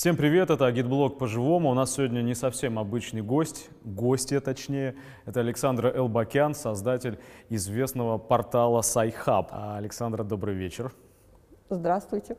Всем 0.00 0.16
привет, 0.16 0.48
это 0.48 0.64
Агитблог 0.64 1.18
по-живому. 1.18 1.68
У 1.68 1.74
нас 1.74 1.92
сегодня 1.92 2.22
не 2.22 2.34
совсем 2.34 2.78
обычный 2.78 3.20
гость, 3.20 3.68
гостья 3.84 4.40
точнее. 4.40 4.96
Это 5.26 5.40
Александра 5.40 5.94
Элбакян, 5.94 6.54
создатель 6.54 7.18
известного 7.50 8.16
портала 8.16 8.80
Sci-Hub. 8.80 9.50
А, 9.52 9.76
Александра, 9.76 10.24
добрый 10.24 10.54
вечер. 10.54 10.90
Здравствуйте. 11.68 12.38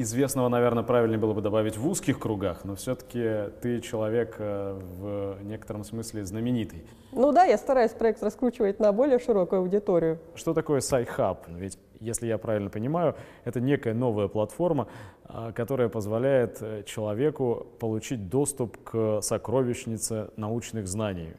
Известного, 0.00 0.48
наверное, 0.48 0.84
правильнее 0.84 1.18
было 1.18 1.34
бы 1.34 1.40
добавить 1.40 1.76
в 1.76 1.84
узких 1.88 2.20
кругах, 2.20 2.64
но 2.64 2.76
все-таки 2.76 3.50
ты 3.60 3.80
человек 3.80 4.36
э, 4.38 4.78
в 5.00 5.42
некотором 5.42 5.82
смысле 5.82 6.24
знаменитый. 6.24 6.84
Ну 7.10 7.32
да, 7.32 7.42
я 7.42 7.58
стараюсь 7.58 7.90
проект 7.90 8.22
раскручивать 8.22 8.78
на 8.78 8.92
более 8.92 9.18
широкую 9.18 9.62
аудиторию. 9.62 10.20
Что 10.36 10.54
такое 10.54 10.78
Sci-Hub? 10.78 11.48
Ведь 11.48 11.80
если 11.98 12.28
я 12.28 12.38
правильно 12.38 12.70
понимаю, 12.70 13.16
это 13.44 13.60
некая 13.60 13.92
новая 13.92 14.28
платформа, 14.28 14.86
а, 15.24 15.50
которая 15.50 15.88
позволяет 15.88 16.58
э, 16.60 16.84
человеку 16.84 17.66
получить 17.80 18.28
доступ 18.28 18.76
к 18.84 19.20
сокровищнице 19.20 20.30
научных 20.36 20.86
знаний 20.86 21.32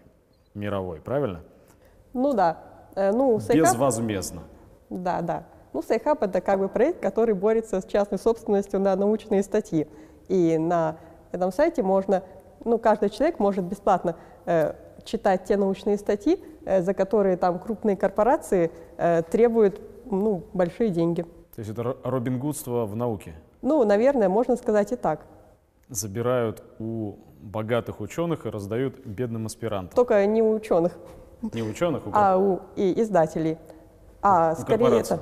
мировой, 0.54 1.00
правильно? 1.00 1.44
Ну 2.12 2.34
да. 2.34 2.58
Э, 2.96 3.14
ну, 3.14 3.40
Sci-Hub... 3.40 3.68
Безвозмездно. 3.70 4.42
Да, 4.90 5.22
да. 5.22 5.46
Ну, 5.74 5.82
Сайхаб— 5.82 6.24
это 6.24 6.42
как 6.42 6.60
бы 6.60 6.68
проект, 6.68 7.00
который 7.00 7.36
борется 7.36 7.82
с 7.82 7.86
частной 7.86 8.18
собственностью 8.18 8.80
на 8.80 8.96
научные 8.96 9.44
статьи. 9.44 9.88
И 10.28 10.58
на 10.58 10.98
этом 11.32 11.52
сайте 11.52 11.84
можно, 11.84 12.24
ну, 12.66 12.78
каждый 12.78 13.10
человек 13.10 13.40
может 13.40 13.66
бесплатно 13.66 14.16
э, 14.46 14.74
читать 15.04 15.46
те 15.46 15.58
научные 15.58 15.98
статьи, 15.98 16.40
э, 16.66 16.82
за 16.82 16.94
которые 16.94 17.38
там 17.38 17.60
крупные 17.60 17.96
корпорации 17.98 18.72
э, 18.98 19.22
требуют 19.30 19.80
ну, 20.06 20.44
большие 20.54 20.90
деньги. 20.90 21.24
То 21.56 21.60
есть 21.60 21.70
это 21.72 21.98
Робин 22.04 22.40
Гудство 22.40 22.86
в 22.86 22.96
науке? 22.96 23.34
Ну, 23.62 23.84
наверное, 23.84 24.30
можно 24.30 24.56
сказать 24.56 24.92
и 24.92 24.96
так. 24.96 25.26
Забирают 25.90 26.64
у 26.80 27.16
богатых 27.42 28.00
ученых 28.00 28.46
и 28.46 28.50
раздают 28.50 29.06
бедным 29.06 29.46
аспирантам. 29.46 29.96
Только 29.96 30.26
не 30.26 30.42
у 30.42 30.54
ученых. 30.54 30.98
Не 31.54 31.62
у 31.62 31.70
ученых, 31.70 32.06
у 32.06 32.12
а 32.14 32.38
у 32.38 32.60
и 32.76 33.02
издателей. 33.02 33.58
А 34.22 34.54
у 34.58 34.62
скорее 34.62 35.00
это. 35.00 35.22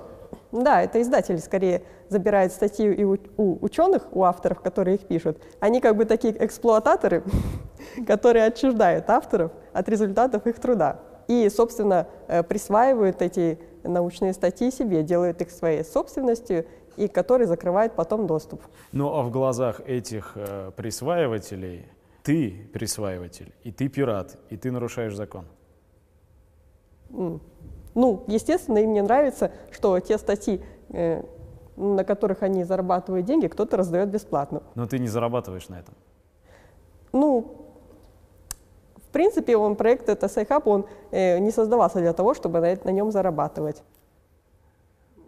Да, 0.64 0.82
это 0.82 1.02
издатели 1.02 1.38
скорее 1.38 1.84
забирают 2.10 2.52
статьи 2.54 2.92
и 2.94 3.04
у, 3.04 3.18
у 3.38 3.64
ученых, 3.64 4.08
у 4.12 4.24
авторов, 4.24 4.62
которые 4.62 4.96
их 4.96 5.08
пишут. 5.08 5.42
Они 5.60 5.82
как 5.82 5.96
бы 5.96 6.06
такие 6.06 6.34
эксплуататоры, 6.44 7.24
которые 8.08 8.46
отчуждают 8.46 9.10
авторов 9.10 9.52
от 9.74 9.90
результатов 9.90 10.48
их 10.48 10.60
труда. 10.60 11.00
И, 11.28 11.50
собственно, 11.50 12.08
э, 12.28 12.44
присваивают 12.44 13.22
эти 13.22 13.60
научные 13.84 14.34
статьи 14.34 14.72
себе, 14.72 15.04
делают 15.04 15.42
их 15.42 15.52
своей 15.52 15.84
собственностью, 15.84 16.66
и 16.96 17.08
который 17.08 17.46
закрывает 17.46 17.94
потом 17.94 18.26
доступ. 18.28 18.62
Ну 18.92 19.14
а 19.14 19.22
в 19.22 19.30
глазах 19.30 19.82
этих 19.82 20.32
э, 20.36 20.72
присваивателей 20.76 21.86
ты 22.24 22.70
присваиватель, 22.74 23.54
и 23.64 23.72
ты 23.72 23.88
пират, 23.88 24.38
и 24.50 24.58
ты 24.58 24.72
нарушаешь 24.72 25.16
закон. 25.16 25.46
Mm. 27.10 27.40
Ну, 27.98 28.24
естественно, 28.28 28.78
им 28.78 28.94
не 28.94 29.02
нравится, 29.02 29.52
что 29.72 30.00
те 30.00 30.20
статьи, 30.20 30.62
э, 30.90 31.24
на 31.78 32.04
которых 32.04 32.44
они 32.44 32.64
зарабатывают 32.64 33.26
деньги, 33.26 33.48
кто-то 33.48 33.76
раздает 33.76 34.10
бесплатно. 34.10 34.62
Но 34.76 34.86
ты 34.86 35.00
не 35.00 35.08
зарабатываешь 35.08 35.68
на 35.68 35.80
этом. 35.80 35.96
Ну, 37.12 37.56
в 38.98 39.12
принципе, 39.12 39.58
он 39.58 39.76
проект, 39.76 40.10
это 40.10 40.28
Sci-Hub, 40.28 40.68
он 40.68 40.86
э, 41.10 41.40
не 41.40 41.50
создавался 41.50 41.98
для 41.98 42.14
того, 42.14 42.36
чтобы 42.36 42.60
на, 42.60 42.78
на 42.84 42.92
нем 42.92 43.12
зарабатывать. 43.12 43.82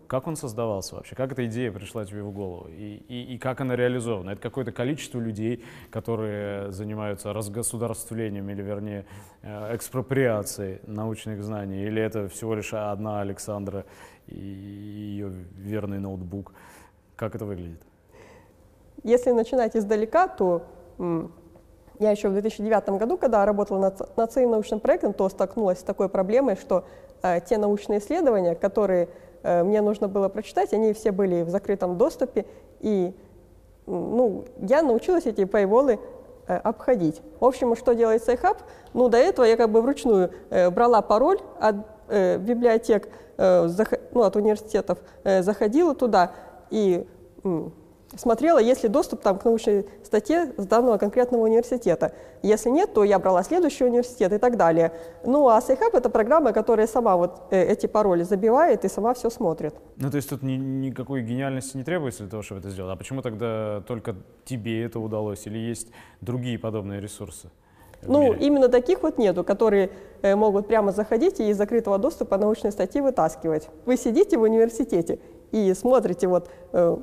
Как 0.10 0.26
он 0.26 0.36
создавался 0.36 0.96
вообще? 0.96 1.16
Как 1.16 1.32
эта 1.32 1.46
идея 1.46 1.72
пришла 1.72 2.04
тебе 2.04 2.24
в 2.24 2.32
голову? 2.32 2.68
И, 2.68 3.04
и, 3.08 3.36
и 3.36 3.38
как 3.38 3.62
она 3.62 3.76
реализована? 3.76 4.32
Это 4.32 4.42
какое-то 4.42 4.72
количество 4.72 5.20
людей, 5.20 5.64
которые 5.92 6.72
занимаются 6.72 7.32
разгосударствлением 7.32 8.50
или, 8.50 8.64
вернее, 8.64 9.06
э, 9.44 9.76
экспроприацией 9.76 10.80
научных 10.88 11.44
знаний? 11.44 11.84
Или 11.84 12.02
это 12.02 12.28
всего 12.28 12.56
лишь 12.56 12.74
одна 12.74 13.22
Александра 13.22 13.86
и 14.26 14.40
ее 14.40 15.32
верный 15.56 16.00
ноутбук? 16.00 16.54
Как 17.16 17.36
это 17.36 17.46
выглядит? 17.46 17.84
Если 19.04 19.30
начинать 19.30 19.76
издалека, 19.76 20.28
то 20.28 20.64
я 22.00 22.10
еще 22.10 22.30
в 22.30 22.34
2009 22.34 22.90
году, 22.98 23.16
когда 23.16 23.46
работала 23.46 23.78
над, 23.78 24.18
над 24.18 24.32
своим 24.32 24.50
научным 24.50 24.80
проектом, 24.80 25.14
то 25.14 25.30
столкнулась 25.30 25.82
с 25.82 25.84
такой 25.84 26.10
проблемой, 26.10 26.56
что 26.56 26.84
э, 27.22 27.42
те 27.42 27.60
научные 27.60 28.00
исследования, 28.00 28.56
которые 28.56 29.10
мне 29.44 29.82
нужно 29.82 30.08
было 30.08 30.30
прочитать, 30.30 30.74
они 30.74 30.94
все 30.94 31.12
были 31.12 31.44
в 31.44 31.50
закрытом 31.50 31.98
доступе, 31.98 32.46
и 32.82 33.14
ну, 33.90 34.46
я 34.60 34.82
научилась 34.82 35.26
эти 35.26 35.42
paywall 35.42 36.00
э, 36.48 36.56
обходить. 36.58 37.22
В 37.40 37.46
общем, 37.46 37.76
что 37.76 37.94
делает 37.94 38.24
Sci-Hub? 38.24 38.58
Ну, 38.94 39.10
до 39.10 39.18
этого 39.18 39.46
я 39.46 39.58
как 39.58 39.72
бы 39.72 39.82
вручную 39.82 40.32
э, 40.50 40.70
брала 40.70 41.02
пароль 41.02 41.40
от 41.60 41.76
э, 42.08 42.38
библиотек, 42.38 43.10
э, 43.38 43.68
ну, 44.12 44.22
от 44.22 44.36
университетов, 44.36 45.00
э, 45.24 45.42
заходила 45.42 45.96
туда 45.96 46.32
и 46.70 47.08
смотрела, 48.16 48.60
есть 48.60 48.84
ли 48.84 48.90
доступ 48.90 49.22
там, 49.22 49.38
к 49.38 49.46
научной 49.46 49.86
статье 50.04 50.54
с 50.58 50.66
данного 50.66 50.98
конкретного 50.98 51.44
университета. 51.44 52.14
Если 52.42 52.70
нет, 52.70 52.94
то 52.94 53.04
я 53.04 53.20
брала 53.20 53.44
следующий 53.44 53.86
университет 53.86 54.34
и 54.34 54.38
так 54.38 54.58
далее. 54.58 54.92
Ну 55.26 55.48
а 55.50 55.62
Сайхаб— 55.62 55.94
это 55.96 56.10
программа, 56.10 56.54
которая 56.54 56.88
сама 56.88 57.18
вот 57.18 57.42
э, 57.52 57.64
эти 57.64 57.86
пароли 57.86 58.24
забивает 58.24 58.86
и 58.86 58.90
сама 58.90 59.14
все 59.14 59.30
смотрит. 59.30 59.76
Ну 59.98 60.10
то 60.10 60.18
есть 60.18 60.30
тут 60.30 60.42
ни, 60.44 60.54
никакой 60.54 61.22
гениальности 61.22 61.78
не 61.78 61.84
требуется 61.84 62.24
для 62.24 62.30
того, 62.30 62.44
чтобы 62.44 62.62
это 62.62 62.70
сделать. 62.70 62.94
А 62.94 62.96
почему 62.96 63.22
тогда 63.22 63.84
только 63.88 64.16
тебе 64.46 64.84
это 64.84 65.00
удалось? 65.00 65.46
Или 65.46 65.60
есть 65.60 65.90
другие 66.22 66.58
подобные 66.58 67.02
ресурсы? 67.02 67.50
Ну, 68.02 68.34
именно 68.34 68.70
таких 68.70 69.04
вот 69.04 69.18
нету, 69.18 69.44
которые 69.44 69.90
э, 70.22 70.36
могут 70.36 70.68
прямо 70.68 70.92
заходить 70.92 71.42
и 71.42 71.50
из 71.50 71.58
закрытого 71.58 71.98
доступа 71.98 72.38
научные 72.38 72.72
статьи 72.72 73.02
вытаскивать. 73.02 73.68
Вы 73.86 73.98
сидите 73.98 74.38
в 74.38 74.42
университете 74.42 75.20
и 75.52 75.74
смотрите 75.74 76.28
вот 76.28 76.50
э, 76.72 76.98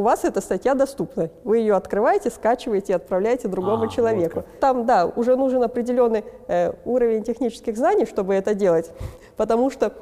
у 0.00 0.02
вас 0.02 0.24
эта 0.24 0.40
статья 0.40 0.74
доступна. 0.74 1.28
Вы 1.44 1.58
ее 1.58 1.74
открываете, 1.74 2.30
скачиваете 2.30 2.94
и 2.94 2.96
отправляете 2.96 3.48
другому 3.48 3.84
а, 3.84 3.88
человеку. 3.88 4.36
Вот 4.36 4.60
Там, 4.60 4.86
да, 4.86 5.04
уже 5.04 5.36
нужен 5.36 5.62
определенный 5.62 6.24
э, 6.48 6.72
уровень 6.86 7.22
технических 7.22 7.76
знаний, 7.76 8.06
чтобы 8.06 8.34
это 8.34 8.54
делать, 8.54 8.90
потому 9.36 9.70
что 9.70 9.92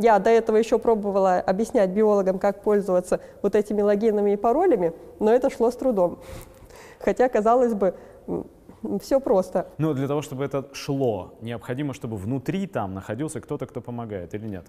я 0.00 0.20
до 0.20 0.30
этого 0.30 0.56
еще 0.56 0.78
пробовала 0.78 1.40
объяснять 1.40 1.90
биологам, 1.90 2.38
как 2.38 2.62
пользоваться 2.62 3.18
вот 3.42 3.56
этими 3.56 3.82
логинами 3.82 4.34
и 4.34 4.36
паролями, 4.36 4.92
но 5.18 5.32
это 5.32 5.50
шло 5.50 5.72
с 5.72 5.76
трудом. 5.76 6.20
Хотя, 7.00 7.28
казалось 7.28 7.74
бы, 7.74 7.94
все 9.00 9.18
просто. 9.18 9.66
Но 9.78 9.92
для 9.92 10.06
того, 10.06 10.22
чтобы 10.22 10.44
это 10.44 10.68
шло, 10.72 11.34
необходимо, 11.40 11.94
чтобы 11.94 12.16
внутри 12.16 12.68
там 12.68 12.94
находился 12.94 13.40
кто-то, 13.40 13.66
кто 13.66 13.80
помогает, 13.80 14.34
или 14.34 14.46
нет? 14.46 14.66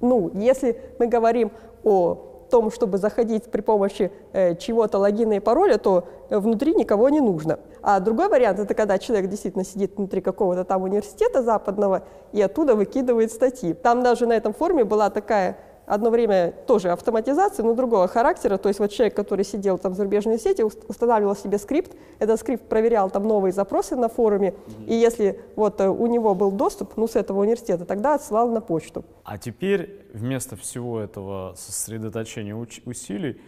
Ну, 0.00 0.30
если 0.34 0.80
мы 0.98 1.06
говорим 1.06 1.50
о 1.84 2.33
том, 2.54 2.70
чтобы 2.70 2.98
заходить 2.98 3.50
при 3.50 3.62
помощи 3.62 4.12
э, 4.32 4.54
чего-то 4.54 4.98
логина 4.98 5.32
и 5.32 5.40
пароля, 5.40 5.76
то 5.76 6.06
э, 6.30 6.38
внутри 6.38 6.72
никого 6.72 7.08
не 7.08 7.20
нужно. 7.20 7.58
А 7.82 7.98
другой 7.98 8.28
вариант– 8.28 8.58
это 8.60 8.74
когда 8.74 8.96
человек 8.96 9.28
действительно 9.28 9.64
сидит 9.64 9.96
внутри 9.96 10.20
какого-то 10.20 10.62
там 10.62 10.84
университета 10.84 11.42
западного 11.42 12.04
и 12.30 12.40
оттуда 12.40 12.76
выкидывает 12.76 13.32
статьи. 13.32 13.74
Там 13.74 14.04
даже 14.04 14.26
на 14.26 14.34
этом 14.34 14.54
форуме 14.54 14.84
была 14.84 15.10
такая 15.10 15.56
одно 15.86 16.10
время 16.10 16.52
тоже 16.66 16.90
автоматизация, 16.90 17.64
но 17.64 17.74
другого 17.74 18.08
характера. 18.08 18.56
То 18.56 18.68
есть 18.68 18.80
вот 18.80 18.90
человек, 18.90 19.14
который 19.14 19.44
сидел 19.44 19.78
там 19.78 19.92
в 19.92 19.96
зарубежной 19.96 20.38
сети, 20.38 20.62
устанавливал 20.62 21.36
себе 21.36 21.58
скрипт, 21.58 21.92
этот 22.18 22.40
скрипт 22.40 22.68
проверял 22.68 23.10
там 23.10 23.24
новые 23.24 23.52
запросы 23.52 23.96
на 23.96 24.08
форуме, 24.08 24.48
mm-hmm. 24.48 24.86
и 24.86 24.94
если 24.94 25.40
вот 25.56 25.80
э, 25.80 25.88
у 25.88 26.06
него 26.06 26.34
был 26.34 26.50
доступ, 26.50 26.96
ну, 26.96 27.06
с 27.06 27.16
этого 27.16 27.40
университета, 27.40 27.84
тогда 27.84 28.14
отсылал 28.14 28.48
на 28.50 28.60
почту. 28.60 29.04
А 29.24 29.38
теперь 29.38 30.06
вместо 30.12 30.56
всего 30.56 31.00
этого 31.00 31.54
сосредоточения 31.56 32.54
усилий 32.54 33.40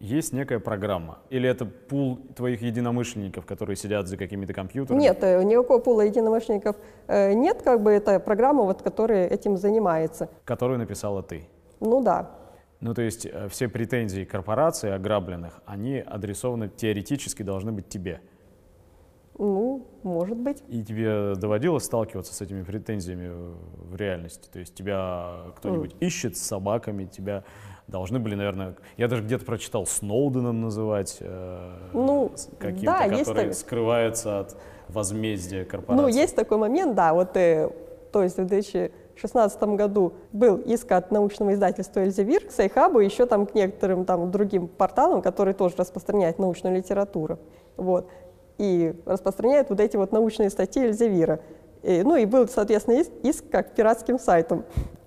есть 0.00 0.32
некая 0.32 0.58
программа? 0.60 1.18
Или 1.28 1.48
это 1.48 1.66
пул 1.66 2.18
твоих 2.34 2.62
единомышленников, 2.62 3.44
которые 3.44 3.76
сидят 3.76 4.08
за 4.08 4.16
какими-то 4.16 4.54
компьютерами? 4.54 5.00
Нет, 5.00 5.22
э, 5.22 5.42
никакого 5.42 5.78
пула 5.78 6.00
единомышленников 6.02 6.76
э, 7.06 7.34
нет, 7.34 7.62
как 7.62 7.82
бы 7.82 7.90
это 7.90 8.18
программа, 8.18 8.64
вот, 8.64 8.82
которая 8.82 9.28
этим 9.28 9.56
занимается. 9.56 10.30
Которую 10.44 10.78
написала 10.78 11.22
ты? 11.22 11.46
Ну 11.80 12.02
да. 12.02 12.30
Ну, 12.80 12.94
то 12.94 13.02
есть 13.02 13.26
э, 13.26 13.48
все 13.48 13.68
претензии 13.68 14.24
корпораций 14.24 14.94
ограбленных, 14.94 15.60
они 15.66 15.98
адресованы 15.98 16.68
теоретически 16.68 17.42
должны 17.42 17.72
быть 17.72 17.88
тебе. 17.88 18.20
Ну, 19.38 19.86
может 20.02 20.36
быть. 20.36 20.62
И 20.68 20.82
тебе 20.82 21.34
доводилось 21.34 21.84
сталкиваться 21.84 22.34
с 22.34 22.40
этими 22.42 22.62
претензиями 22.62 23.54
в 23.76 23.96
реальности? 23.96 24.48
То 24.52 24.58
есть 24.58 24.74
тебя 24.74 25.52
кто-нибудь 25.56 25.92
mm. 25.94 25.98
ищет 26.00 26.36
с 26.36 26.40
собаками, 26.40 27.06
тебя 27.06 27.44
должны 27.86 28.18
были, 28.18 28.34
наверное, 28.34 28.76
я 28.98 29.08
даже 29.08 29.22
где-то 29.22 29.44
прочитал 29.46 29.86
Сноуденом 29.86 30.60
называть, 30.60 31.18
э, 31.20 31.90
ну, 31.92 32.32
каким-то, 32.58 32.86
да, 32.86 33.08
который 33.08 33.46
есть 33.46 33.60
скрывается 33.60 34.40
от 34.40 34.56
возмездия 34.88 35.64
корпорации. 35.64 36.02
Ну, 36.02 36.08
есть 36.08 36.36
такой 36.36 36.58
момент, 36.58 36.94
да, 36.94 37.14
вот, 37.14 37.36
э, 37.36 37.70
то 38.12 38.22
есть 38.22 38.36
в 38.36 38.44
2000 38.44 38.92
2016 39.20 39.62
году 39.76 40.14
был 40.32 40.56
иск 40.56 40.90
от 40.92 41.10
научного 41.10 41.52
издательства 41.52 42.00
«Эльзевир» 42.00 42.46
к 42.46 42.50
Сайхабу, 42.50 43.00
еще 43.00 43.26
там 43.26 43.46
к 43.46 43.54
некоторым 43.54 44.04
там 44.04 44.30
другим 44.30 44.68
порталам, 44.68 45.22
которые 45.22 45.54
тоже 45.54 45.74
распространяют 45.76 46.38
научную 46.38 46.76
литературу. 46.76 47.38
Вот. 47.76 48.08
И 48.58 48.94
распространяют 49.06 49.70
вот 49.70 49.80
эти 49.80 49.96
вот 49.96 50.12
научные 50.12 50.50
статьи 50.50 50.84
Эльзевира. 50.84 51.40
И, 51.82 52.02
ну 52.02 52.16
и 52.16 52.24
был, 52.24 52.48
соответственно, 52.48 53.00
иск, 53.00 53.10
иск 53.22 53.44
как 53.50 53.74
пиратским 53.74 54.18
сайтом. 54.18 54.64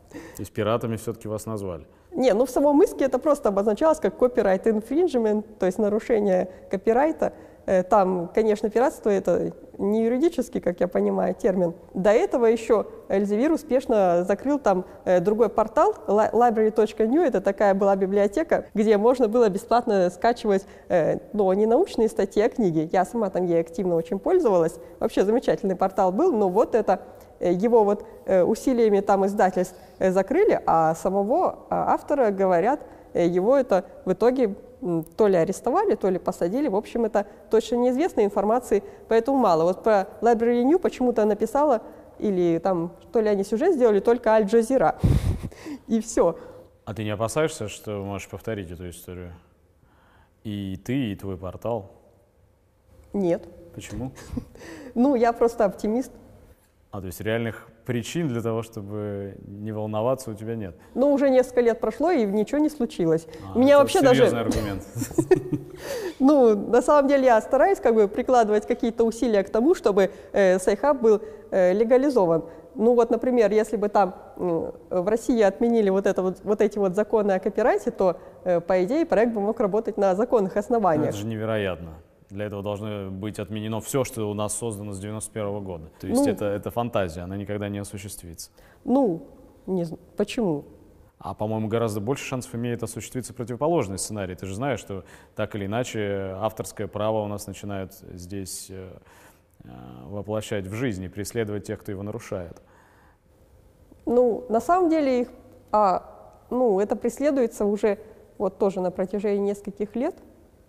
То 0.09 0.39
есть 0.39 0.51
пиратами 0.51 0.95
все-таки 0.95 1.27
вас 1.27 1.45
назвали? 1.45 1.85
Не, 2.11 2.33
ну 2.33 2.45
в 2.45 2.49
самом 2.49 2.81
иске 2.83 3.05
это 3.05 3.17
просто 3.17 3.49
обозначалось 3.49 3.99
как 3.99 4.21
copyright 4.21 4.63
infringement, 4.65 5.43
то 5.57 5.65
есть 5.65 5.79
нарушение 5.79 6.49
копирайта. 6.69 7.33
Э, 7.65 7.81
там, 7.81 8.29
конечно, 8.33 8.69
пиратство 8.69 9.09
это 9.09 9.53
не 9.77 10.03
юридический, 10.03 10.61
как 10.61 10.79
я 10.79 10.87
понимаю, 10.87 11.35
термин. 11.35 11.73
До 11.93 12.11
этого 12.11 12.45
еще 12.45 12.85
Эльзевир 13.09 13.51
успешно 13.51 14.23
закрыл 14.27 14.59
там 14.59 14.85
э, 15.05 15.19
другой 15.19 15.49
портал, 15.49 15.95
library.new, 16.07 17.21
это 17.21 17.41
такая 17.41 17.73
была 17.73 17.95
библиотека, 17.95 18.65
где 18.73 18.97
можно 18.97 19.27
было 19.27 19.49
бесплатно 19.49 20.09
скачивать, 20.09 20.65
э, 20.89 21.17
ну, 21.33 21.51
не 21.53 21.65
научные 21.65 22.07
статьи, 22.07 22.41
а 22.41 22.49
книги. 22.49 22.89
Я 22.91 23.05
сама 23.05 23.29
там 23.29 23.45
ей 23.45 23.61
активно 23.61 23.95
очень 23.95 24.19
пользовалась. 24.19 24.75
Вообще 24.99 25.25
замечательный 25.25 25.75
портал 25.75 26.11
был, 26.11 26.31
но 26.31 26.49
вот 26.49 26.75
это 26.75 27.01
его 27.39 27.83
вот 27.83 28.05
усилиями 28.29 29.01
там 29.01 29.25
издательств 29.25 29.75
закрыли, 29.99 30.61
а 30.65 30.95
самого 30.95 31.65
а, 31.69 31.93
автора, 31.93 32.31
говорят, 32.31 32.79
его 33.13 33.57
это 33.57 33.85
в 34.05 34.13
итоге 34.13 34.55
то 35.17 35.27
ли 35.27 35.35
арестовали, 35.35 35.95
то 35.95 36.09
ли 36.09 36.19
посадили. 36.19 36.67
В 36.67 36.75
общем, 36.75 37.05
это 37.05 37.25
точно 37.49 37.75
неизвестно, 37.75 38.25
информации 38.25 38.83
поэтому 39.07 39.37
мало. 39.37 39.63
Вот 39.63 39.83
про 39.83 40.07
Library 40.21 40.63
New 40.63 40.79
почему-то 40.79 41.25
написала, 41.25 41.81
или 42.19 42.59
там, 42.59 42.91
то 43.11 43.21
ли 43.21 43.29
они 43.29 43.43
сюжет 43.43 43.75
сделали, 43.75 43.99
только 43.99 44.31
Аль-Джазира. 44.31 44.99
И 45.87 45.99
все. 45.99 46.37
А 46.85 46.93
ты 46.93 47.03
не 47.03 47.11
опасаешься, 47.11 47.69
что 47.69 48.03
можешь 48.03 48.27
повторить 48.27 48.71
эту 48.71 48.89
историю? 48.89 49.33
И 50.43 50.77
ты, 50.83 51.11
и 51.11 51.15
твой 51.15 51.37
портал? 51.37 51.91
Нет. 53.13 53.47
Почему? 53.73 54.11
Ну, 54.95 55.15
я 55.15 55.33
просто 55.33 55.65
оптимист. 55.65 56.11
А, 56.93 56.99
то 57.01 57.07
есть 57.07 57.19
реальных 57.21 57.67
причин 57.85 58.27
для 58.27 58.39
того, 58.39 58.61
чтобы 58.61 59.37
не 59.47 59.71
волноваться, 59.71 60.29
у 60.29 60.35
тебя 60.35 60.55
нет? 60.55 60.75
Ну, 60.93 61.11
уже 61.11 61.31
несколько 61.31 61.61
лет 61.61 61.79
прошло, 61.79 62.11
и 62.11 62.23
ничего 62.23 62.59
не 62.59 62.69
случилось. 62.69 63.25
А, 63.51 63.57
Меня 63.57 63.79
вообще 63.79 64.01
даже... 64.01 64.27
аргумент. 64.27 64.83
Ну, 66.19 66.55
на 66.55 66.83
самом 66.83 67.09
деле 67.09 67.25
я 67.25 67.41
стараюсь 67.41 67.79
как 67.79 67.95
бы 67.95 68.07
прикладывать 68.07 68.67
какие-то 68.67 69.03
усилия 69.03 69.43
к 69.43 69.49
тому, 69.49 69.73
чтобы 69.73 70.11
э, 70.31 70.59
Сайхаб 70.59 71.01
был 71.01 71.21
э, 71.49 71.73
легализован. 71.73 72.45
Ну 72.75 72.93
вот, 72.93 73.09
например, 73.09 73.51
если 73.51 73.75
бы 73.75 73.89
там 73.89 74.15
в 74.37 75.09
России 75.09 75.41
отменили 75.41 75.89
вот, 75.89 76.05
это 76.05 76.21
вот, 76.21 76.37
вот 76.43 76.61
эти 76.61 76.77
вот 76.77 76.95
законы 76.95 77.31
о 77.31 77.39
копирайте, 77.39 77.89
то, 77.89 78.17
э, 78.45 78.61
по 78.61 78.83
идее, 78.83 79.05
проект 79.07 79.33
бы 79.33 79.41
мог 79.41 79.59
работать 79.59 79.97
на 79.97 80.15
законных 80.15 80.55
основаниях. 80.57 81.09
Это 81.09 81.17
же 81.17 81.25
невероятно. 81.25 81.95
Для 82.33 82.45
этого 82.45 82.63
должно 82.63 83.11
быть 83.11 83.37
отменено 83.37 83.79
все, 83.79 84.03
что 84.03 84.29
у 84.29 84.33
нас 84.33 84.57
создано 84.57 84.93
с 84.93 84.99
91 84.99 85.63
года. 85.63 85.91
То 85.99 86.07
есть 86.07 86.25
ну, 86.25 86.31
это, 86.31 86.45
это 86.45 86.71
фантазия, 86.71 87.21
она 87.21 87.37
никогда 87.37 87.69
не 87.69 87.77
осуществится. 87.77 88.49
Ну, 88.83 89.27
не 89.67 89.83
знаю. 89.83 90.01
Почему? 90.17 90.65
А, 91.19 91.35
по-моему, 91.35 91.67
гораздо 91.67 92.01
больше 92.01 92.25
шансов 92.25 92.53
имеет 92.55 92.81
осуществиться 92.81 93.33
противоположный 93.33 93.99
сценарий. 93.99 94.35
Ты 94.35 94.47
же 94.47 94.55
знаешь, 94.55 94.79
что 94.79 95.05
так 95.35 95.55
или 95.55 95.67
иначе 95.67 96.35
авторское 96.39 96.87
право 96.87 97.23
у 97.23 97.27
нас 97.27 97.45
начинают 97.47 97.93
здесь 97.93 98.67
э, 98.69 98.89
э, 99.63 99.67
воплощать 100.07 100.65
в 100.67 100.73
жизни, 100.73 101.07
преследовать 101.07 101.65
тех, 101.65 101.79
кто 101.79 101.91
его 101.91 102.03
нарушает. 102.03 102.61
Ну, 104.05 104.43
на 104.49 104.59
самом 104.59 104.89
деле 104.89 105.21
их, 105.21 105.27
а, 105.71 106.03
ну, 106.49 106.79
это 106.79 106.95
преследуется 106.95 107.63
уже 107.63 107.99
вот 108.37 108.57
тоже 108.57 108.81
на 108.81 108.91
протяжении 108.91 109.49
нескольких 109.49 109.95
лет. 109.95 110.15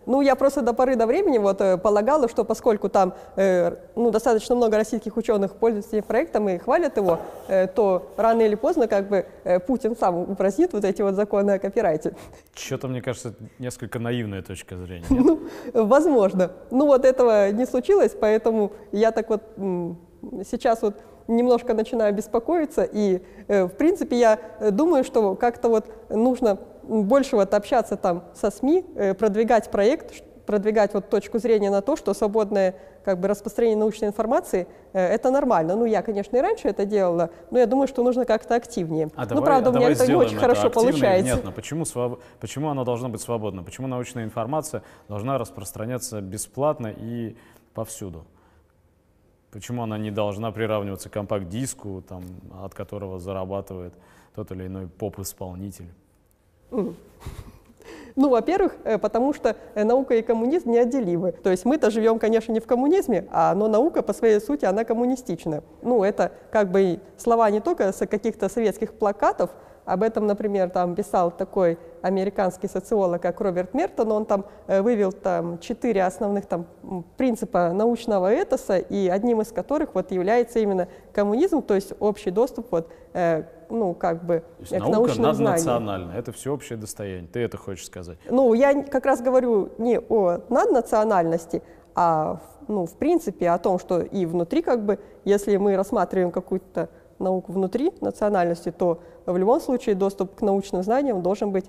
Ну, 0.05 0.21
я 0.21 0.35
просто 0.35 0.61
до 0.61 0.73
поры 0.73 0.95
до 0.95 1.07
времени 1.07 1.37
вот 1.37 1.61
э, 1.61 1.77
полагала, 1.77 2.29
что 2.29 2.43
поскольку 2.43 2.89
там 2.89 3.13
э, 3.35 3.75
ну, 3.95 4.11
достаточно 4.11 4.55
много 4.55 4.77
российских 4.77 5.17
ученых 5.17 5.55
пользуются 5.55 5.97
этим 5.97 6.07
проектом 6.07 6.49
и 6.49 6.57
хвалят 6.57 6.97
его, 6.97 7.19
э, 7.47 7.67
то 7.67 8.11
рано 8.17 8.41
или 8.41 8.55
поздно 8.55 8.87
как 8.87 9.07
бы 9.07 9.25
э, 9.43 9.59
Путин 9.59 9.95
сам 9.95 10.17
упразднит 10.31 10.73
вот 10.73 10.85
эти 10.85 11.01
вот 11.01 11.15
законы 11.15 11.51
о 11.51 11.59
копирайте. 11.59 12.15
Что-то, 12.53 12.87
мне 12.87 13.01
кажется, 13.01 13.33
несколько 13.59 13.99
наивная 13.99 14.41
точка 14.41 14.77
зрения. 14.77 15.05
Ну, 15.25 15.39
возможно. 15.73 16.51
Ну, 16.69 16.85
вот 16.85 17.03
этого 17.03 17.49
не 17.51 17.65
случилось, 17.65 18.15
поэтому 18.19 18.73
я 18.91 19.11
так 19.11 19.29
вот 19.29 19.41
сейчас 20.43 20.81
вот 20.81 20.95
немножко 21.27 21.73
начинаю 21.73 22.13
беспокоиться, 22.13 22.83
и, 22.83 23.21
э, 23.47 23.65
в 23.65 23.75
принципе, 23.75 24.17
я 24.19 24.39
думаю, 24.71 25.03
что 25.03 25.35
как-то 25.35 25.69
вот 25.69 25.85
нужно 26.09 26.59
больше 26.87 27.35
вот 27.35 27.53
общаться 27.53 27.95
там 27.97 28.23
со 28.33 28.51
СМИ, 28.51 28.85
э, 28.95 29.13
продвигать 29.13 29.71
проект, 29.71 30.23
продвигать 30.45 30.93
вот 30.93 31.09
точку 31.09 31.39
зрения 31.39 31.69
на 31.69 31.81
то, 31.81 31.95
что 31.95 32.13
свободное 32.13 32.75
как 33.03 33.19
бы 33.19 33.27
распространение 33.27 33.77
научной 33.77 34.07
информации 34.07 34.67
э, 34.93 34.99
это 34.99 35.31
нормально. 35.31 35.75
Ну, 35.75 35.85
я, 35.85 36.01
конечно, 36.01 36.37
и 36.37 36.41
раньше 36.41 36.67
это 36.67 36.85
делала, 36.85 37.29
но 37.51 37.59
я 37.59 37.65
думаю, 37.65 37.87
что 37.87 38.03
нужно 38.03 38.25
как-то 38.25 38.55
активнее. 38.55 39.09
А 39.15 39.23
ну, 39.23 39.27
давай, 39.27 39.43
правда, 39.43 39.69
а 39.69 39.73
у 39.73 39.75
меня 39.75 39.89
это 39.91 40.07
не 40.07 40.15
очень 40.15 40.37
это 40.37 40.41
хорошо 40.41 40.69
получается. 40.69 41.35
Нет, 41.35 41.43
но 41.43 41.51
почему, 41.51 41.85
своб... 41.85 42.21
почему 42.39 42.69
она 42.69 42.83
должна 42.83 43.09
быть 43.09 43.21
свободна? 43.21 43.63
Почему 43.63 43.87
научная 43.87 44.23
информация 44.23 44.83
должна 45.07 45.37
распространяться 45.37 46.21
бесплатно 46.21 46.93
и 46.95 47.35
повсюду? 47.73 48.25
Почему 49.51 49.83
она 49.83 49.97
не 49.97 50.11
должна 50.11 50.51
приравниваться 50.51 51.09
к 51.09 51.13
компакт-диску, 51.13 52.03
там, 52.07 52.23
от 52.61 52.73
которого 52.73 53.19
зарабатывает 53.19 53.93
тот 54.35 54.51
или 54.51 54.67
иной 54.67 54.87
поп-исполнитель? 54.87 55.93
Hum. 56.75 56.97
Ну, 58.15 58.29
во-первых, 58.29 58.75
э, 58.85 58.97
потому 58.97 59.33
что 59.33 59.55
э, 59.73 59.83
наука 59.83 60.15
и 60.15 60.21
коммунизм 60.21 60.71
неотделимы. 60.71 61.33
То 61.33 61.51
есть 61.51 61.65
мы-то 61.65 61.91
живем, 61.91 62.17
конечно, 62.17 62.51
не 62.53 62.59
в 62.59 62.65
коммунизме, 62.65 63.27
а, 63.31 63.53
но 63.55 63.67
наука 63.67 64.01
по 64.01 64.13
своей 64.13 64.39
сути, 64.39 64.65
она 64.65 64.85
коммунистична. 64.85 65.63
Ну, 65.81 66.03
это 66.03 66.31
как 66.51 66.71
бы 66.71 66.99
слова 67.17 67.49
не 67.49 67.59
только 67.59 67.91
с 67.91 68.05
каких-то 68.07 68.47
советских 68.47 68.93
плакатов, 68.93 69.49
об 69.85 70.01
этом, 70.01 70.25
например, 70.25 70.69
там 70.69 70.95
писал 70.95 71.31
такой 71.31 71.77
американский 72.01 72.67
социолог, 72.67 73.21
как 73.21 73.39
Роберт 73.39 73.73
Мертон, 73.73 74.11
он 74.11 74.25
там 74.25 74.45
э, 74.67 74.81
вывел 74.81 75.11
там 75.11 75.59
четыре 75.59 76.03
основных 76.03 76.47
там 76.47 76.65
принципа 77.17 77.71
научного 77.71 78.33
этоса, 78.33 78.77
и 78.77 79.07
одним 79.07 79.41
из 79.41 79.51
которых 79.51 79.93
вот 79.93 80.11
является 80.11 80.59
именно 80.59 80.87
коммунизм, 81.13 81.61
то 81.61 81.75
есть 81.75 81.93
общий 81.99 82.31
доступ 82.31 82.71
вот, 82.71 82.91
э, 83.13 83.43
ну, 83.69 83.93
как 83.93 84.25
бы 84.25 84.39
то 84.39 84.61
есть 84.61 84.71
к 84.71 84.79
наука 84.79 84.91
научным 84.91 85.33
знаниям. 85.33 86.11
это 86.11 86.31
всеобщее 86.31 86.77
достояние, 86.77 87.29
ты 87.31 87.39
это 87.41 87.57
хочешь 87.57 87.85
сказать? 87.85 88.04
Ну, 88.29 88.53
я 88.53 88.83
как 88.83 89.05
раз 89.05 89.21
говорю 89.21 89.69
не 89.77 89.99
о 89.99 90.39
наднациональности, 90.49 91.61
а 91.95 92.41
ну, 92.67 92.85
в 92.85 92.95
принципе 92.95 93.49
о 93.49 93.57
том, 93.57 93.79
что 93.79 94.01
и 94.01 94.25
внутри 94.25 94.61
как 94.61 94.85
бы, 94.85 94.99
если 95.23 95.57
мы 95.57 95.75
рассматриваем 95.75 96.31
какую-то 96.31 96.89
науку 97.19 97.51
внутри 97.51 97.93
национальности, 98.01 98.71
то 98.71 98.99
в 99.25 99.37
любом 99.37 99.61
случае 99.61 99.95
доступ 99.95 100.35
к 100.35 100.41
научным 100.41 100.83
знаниям 100.83 101.21
должен 101.21 101.51
быть 101.51 101.65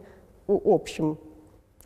общим. 0.49 1.19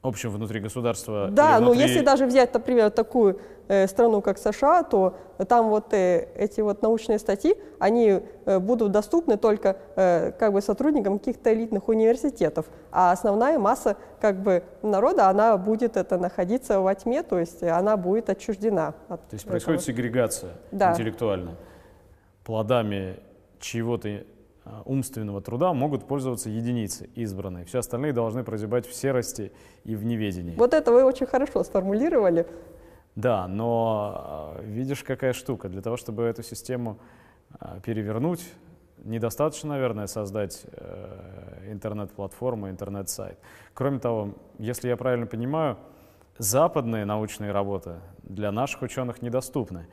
Общим 0.02 0.30
внутри 0.30 0.60
государства? 0.60 1.28
Да, 1.30 1.58
внутри... 1.58 1.66
но 1.66 1.86
если 1.86 2.00
даже 2.00 2.26
взять, 2.26 2.54
например, 2.54 2.90
такую 2.90 3.38
страну, 3.86 4.20
как 4.20 4.38
США, 4.38 4.82
то 4.82 5.16
там 5.48 5.68
вот 5.68 5.92
э, 5.92 6.28
эти 6.34 6.60
вот 6.60 6.82
научные 6.82 7.18
статьи, 7.18 7.54
они 7.78 8.20
э, 8.44 8.58
будут 8.58 8.92
доступны 8.92 9.36
только 9.36 9.76
э, 9.96 10.32
как 10.32 10.52
бы 10.52 10.60
сотрудникам 10.60 11.18
каких-то 11.18 11.52
элитных 11.52 11.88
университетов, 11.88 12.66
а 12.90 13.12
основная 13.12 13.58
масса 13.58 13.96
как 14.20 14.42
бы 14.42 14.62
народа, 14.82 15.28
она 15.28 15.56
будет 15.56 15.96
это 15.96 16.18
находиться 16.18 16.80
во 16.80 16.94
тьме, 16.94 17.22
то 17.22 17.38
есть 17.38 17.62
она 17.62 17.96
будет 17.96 18.28
отчуждена. 18.28 18.94
От 19.08 19.28
то 19.28 19.34
есть 19.34 19.44
этого. 19.44 19.52
происходит 19.52 19.82
сегрегация 19.82 20.52
да. 20.72 20.92
интеллектуальная. 20.92 21.56
Плодами 22.44 23.20
чьего-то 23.60 24.24
а, 24.64 24.82
умственного 24.84 25.40
труда 25.40 25.72
могут 25.72 26.06
пользоваться 26.06 26.50
единицы 26.50 27.08
избранные. 27.14 27.64
Все 27.64 27.78
остальные 27.78 28.12
должны 28.12 28.44
прозябать 28.44 28.86
в 28.86 28.94
серости 28.94 29.52
и 29.84 29.94
в 29.94 30.04
неведении. 30.04 30.54
Вот 30.56 30.74
это 30.74 30.92
вы 30.92 31.04
очень 31.04 31.26
хорошо 31.26 31.64
сформулировали. 31.64 32.46
Да, 33.16 33.48
но 33.48 34.54
а, 34.56 34.62
видишь, 34.62 35.02
какая 35.02 35.32
штука. 35.32 35.68
Для 35.68 35.82
того, 35.82 35.96
чтобы 35.96 36.22
эту 36.24 36.42
систему 36.42 36.98
а, 37.58 37.80
перевернуть, 37.80 38.42
недостаточно, 39.04 39.70
наверное, 39.70 40.06
создать 40.06 40.62
э, 40.72 41.70
интернет-платформу, 41.70 42.68
интернет-сайт. 42.68 43.38
Кроме 43.74 43.98
того, 43.98 44.34
если 44.58 44.88
я 44.88 44.96
правильно 44.96 45.26
понимаю, 45.26 45.78
западные 46.38 47.04
научные 47.04 47.52
работы 47.52 47.96
для 48.22 48.52
наших 48.52 48.82
ученых 48.82 49.22
недоступны. 49.22 49.86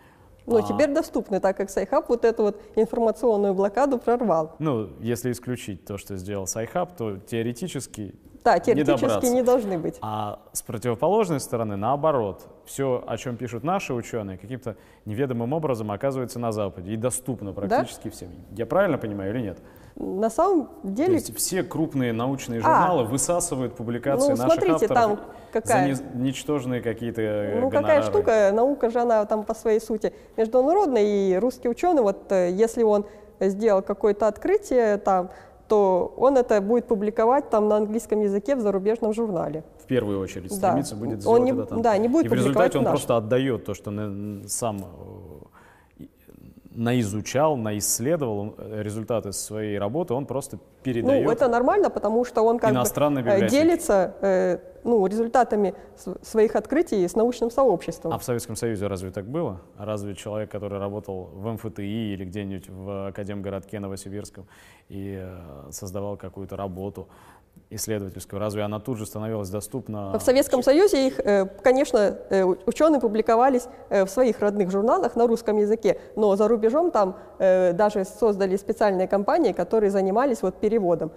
Но 0.45 0.57
а... 0.57 0.63
теперь 0.63 0.93
доступны, 0.93 1.39
так 1.39 1.57
как 1.57 1.69
Сайхаб 1.69 2.07
вот 2.07 2.23
эту 2.23 2.43
вот 2.43 2.61
информационную 2.75 3.53
блокаду 3.53 3.97
прорвал. 3.97 4.55
Ну, 4.59 4.89
если 4.99 5.31
исключить 5.31 5.85
то, 5.85 5.97
что 5.97 6.15
сделал 6.15 6.47
Сайхаб, 6.47 6.95
то 6.95 7.17
теоретически 7.17 8.15
да, 8.47 8.59
теоретически 8.59 9.25
не, 9.25 9.35
не 9.35 9.41
должны 9.43 9.77
быть. 9.77 9.97
А 10.01 10.39
с 10.53 10.61
противоположной 10.61 11.39
стороны, 11.39 11.75
наоборот, 11.75 12.47
все, 12.65 13.03
о 13.05 13.17
чем 13.17 13.35
пишут 13.35 13.63
наши 13.63 13.93
ученые, 13.93 14.37
каким-то 14.37 14.77
неведомым 15.05 15.53
образом 15.53 15.91
оказывается 15.91 16.39
на 16.39 16.51
Западе 16.51 16.93
и 16.93 16.95
доступно 16.95 17.51
практически 17.53 18.05
да? 18.05 18.11
всем. 18.11 18.29
Я 18.51 18.65
правильно 18.65 18.97
понимаю 18.97 19.33
или 19.33 19.41
нет? 19.41 19.59
На 19.95 20.29
самом 20.29 20.69
деле... 20.83 21.07
То 21.07 21.13
есть 21.13 21.35
все 21.35 21.63
крупные 21.63 22.13
научные 22.13 22.61
журналы 22.61 23.01
а, 23.01 23.05
высасывают 23.05 23.75
публикации 23.75 24.31
ну, 24.31 24.37
наших 24.37 24.53
смотрите, 24.53 24.73
авторов 24.73 24.93
там 24.93 25.19
какая... 25.51 25.95
за 25.95 26.03
ничтожные 26.13 26.81
какие-то 26.81 27.21
э, 27.21 27.59
Ну 27.59 27.69
гонорары. 27.69 28.01
какая 28.01 28.01
штука, 28.03 28.51
наука 28.53 28.89
же 28.89 28.99
она 28.99 29.25
там 29.25 29.43
по 29.43 29.55
своей 29.55 29.81
сути 29.81 30.13
международная, 30.37 31.01
и 31.03 31.35
русский 31.35 31.67
ученый, 31.67 32.03
вот 32.03 32.31
э, 32.31 32.51
если 32.51 32.83
он 32.83 33.05
сделал 33.39 33.81
какое-то 33.81 34.27
открытие 34.27 34.97
там, 34.97 35.31
то 35.67 36.13
он 36.17 36.37
это 36.37 36.61
будет 36.61 36.87
публиковать 36.87 37.49
там 37.49 37.67
на 37.67 37.77
английском 37.77 38.21
языке 38.21 38.55
в 38.55 38.61
зарубежном 38.61 39.13
журнале. 39.13 39.63
В 39.83 39.85
первую 39.85 40.19
очередь 40.19 40.53
стремиться 40.53 40.95
да. 40.95 41.01
будет 41.01 41.21
сделать 41.21 41.39
он 41.39 41.45
не, 41.45 41.51
это 41.51 41.65
там. 41.65 41.81
Да, 41.81 41.97
не 41.97 42.07
будет 42.07 42.25
И 42.25 42.29
в 42.29 42.33
результате 42.33 42.77
он 42.77 42.83
наш. 42.83 42.91
просто 42.91 43.17
отдает 43.17 43.65
то, 43.65 43.73
что 43.73 43.91
сам 44.47 44.85
наизучал, 46.77 47.57
наисследовал 47.57 48.53
э, 48.57 48.83
результаты 48.83 49.33
своей 49.33 49.79
работы, 49.79 50.13
он 50.13 50.25
просто 50.25 50.59
передает. 50.83 51.25
Ну, 51.25 51.31
это 51.31 51.47
нормально, 51.47 51.89
потому 51.89 52.23
что 52.23 52.43
он 52.43 52.59
как 52.59 52.71
бы 52.71 52.79
э, 52.79 53.49
делится 53.49 54.13
э, 54.21 54.59
ну, 54.83 55.05
результатами 55.07 55.73
своих 56.21 56.55
открытий 56.55 57.07
с 57.07 57.15
научным 57.15 57.49
сообществом. 57.49 58.13
А 58.13 58.17
в 58.19 58.23
Советском 58.23 58.55
Союзе 58.55 58.87
разве 58.87 59.11
так 59.11 59.25
было? 59.25 59.59
разве 59.77 60.13
человек, 60.13 60.51
который 60.51 60.79
работал 60.79 61.29
в 61.33 61.51
МФТИ 61.51 62.13
или 62.13 62.25
где-нибудь 62.25 62.69
в 62.69 63.07
Академгородке 63.07 63.79
Новосибирском 63.79 64.45
и 64.89 65.17
э, 65.19 65.71
создавал 65.71 66.15
какую-то 66.15 66.55
работу, 66.55 67.07
исследовательскую, 67.69 68.39
разве 68.39 68.63
она 68.63 68.79
тут 68.79 68.97
же 68.97 69.05
становилась 69.05 69.49
доступна? 69.49 70.17
В 70.17 70.21
Советском 70.21 70.63
Союзе 70.63 71.07
их, 71.07 71.19
э, 71.19 71.45
конечно, 71.61 72.17
э, 72.29 72.43
ученые 72.65 73.01
публиковались 73.01 73.67
э, 73.89 74.05
в 74.05 74.09
своих 74.09 74.39
родных 74.39 74.71
журналах 74.71 75.15
на 75.15 75.27
русском 75.27 75.57
языке, 75.57 75.99
но 76.15 76.35
за 76.35 76.47
рубежом 76.47 76.91
там 76.91 77.15
даже 77.39 78.03
создали 78.03 78.55
специальные 78.55 79.07
компании, 79.07 79.51
которые 79.51 79.91
занимались 79.91 80.41
вот 80.41 80.59
переводом 80.59 81.11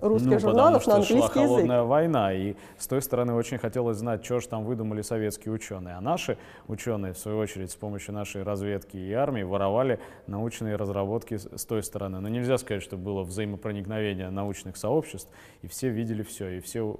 русских 0.00 0.30
ну, 0.30 0.38
журналов 0.38 0.86
на 0.86 0.96
английский 0.96 1.32
шла 1.32 1.42
язык. 1.42 1.48
холодная 1.48 1.82
война, 1.82 2.32
и 2.32 2.54
с 2.78 2.86
той 2.86 3.02
стороны 3.02 3.34
очень 3.34 3.58
хотелось 3.58 3.96
знать, 3.96 4.24
что 4.24 4.38
же 4.38 4.46
там 4.46 4.64
выдумали 4.64 5.02
советские 5.02 5.52
ученые. 5.52 5.96
А 5.96 6.00
наши 6.00 6.38
ученые, 6.68 7.12
в 7.12 7.18
свою 7.18 7.38
очередь, 7.38 7.72
с 7.72 7.74
помощью 7.74 8.14
нашей 8.14 8.44
разведки 8.44 8.96
и 8.96 9.12
армии 9.14 9.42
воровали 9.42 9.98
научные 10.28 10.76
разработки 10.76 11.38
с 11.38 11.64
той 11.64 11.82
стороны. 11.82 12.20
Но 12.20 12.28
нельзя 12.28 12.56
сказать, 12.56 12.84
что 12.84 12.96
было 12.96 13.24
взаимопроникновение 13.24 14.30
научных 14.30 14.76
сообществ, 14.76 15.28
и 15.62 15.68
все 15.68 15.88
видели 15.88 16.22
все, 16.22 16.48
и 16.48 16.60
все 16.60 16.96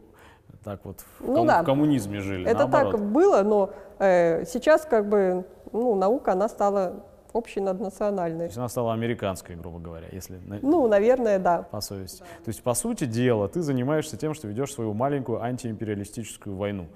так 0.65 0.85
вот 0.85 1.01
в, 1.01 1.27
ну, 1.27 1.35
ком- 1.37 1.47
да. 1.47 1.63
в 1.63 1.65
коммунизме 1.65 2.21
жили. 2.21 2.49
Это 2.49 2.61
наоборот. 2.61 2.93
так 2.93 3.05
было, 3.05 3.43
но 3.43 3.71
э, 3.99 4.45
сейчас 4.47 4.85
как 4.85 5.09
бы 5.09 5.45
ну, 5.73 5.95
наука, 5.95 6.33
она 6.33 6.49
стала 6.49 7.05
общей 7.33 7.61
наднациональной. 7.61 8.39
То 8.39 8.45
есть 8.45 8.59
она 8.59 8.69
стала 8.69 8.93
американской, 8.95 9.57
грубо 9.57 9.79
говоря, 9.79 10.07
если... 10.11 10.41
Ну, 10.63 10.89
наверное, 10.89 11.39
да. 11.39 11.63
По 11.63 11.81
совести. 11.81 12.21
То 12.21 12.49
есть, 12.49 12.63
по 12.63 12.75
сути 12.75 13.05
дела, 13.05 13.49
ты 13.49 13.63
занимаешься 13.63 14.17
тем, 14.17 14.35
что 14.35 14.49
ведешь 14.49 14.73
свою 14.73 14.95
маленькую 14.95 15.43
антиимпериалистическую 15.43 16.57
войну 16.57 16.87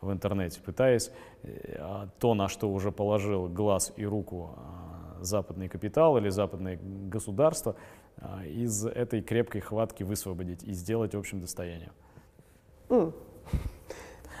в 0.00 0.10
интернете, 0.10 0.60
пытаясь 0.60 1.12
э, 1.42 1.76
а, 1.78 2.08
то, 2.18 2.34
на 2.34 2.48
что 2.48 2.70
уже 2.70 2.90
положил 2.90 3.48
глаз 3.48 3.92
и 3.96 4.06
руку 4.06 4.54
а, 4.56 5.22
западный 5.22 5.68
капитал 5.68 6.16
или 6.16 6.30
западное 6.30 6.78
государство, 6.82 7.74
а, 7.74 7.99
из 8.46 8.84
этой 8.86 9.22
крепкой 9.22 9.60
хватки 9.60 10.02
высвободить 10.02 10.62
и 10.62 10.72
сделать 10.72 11.14
общим 11.14 11.40
достоянием. 11.40 11.92
Mm. 12.88 13.12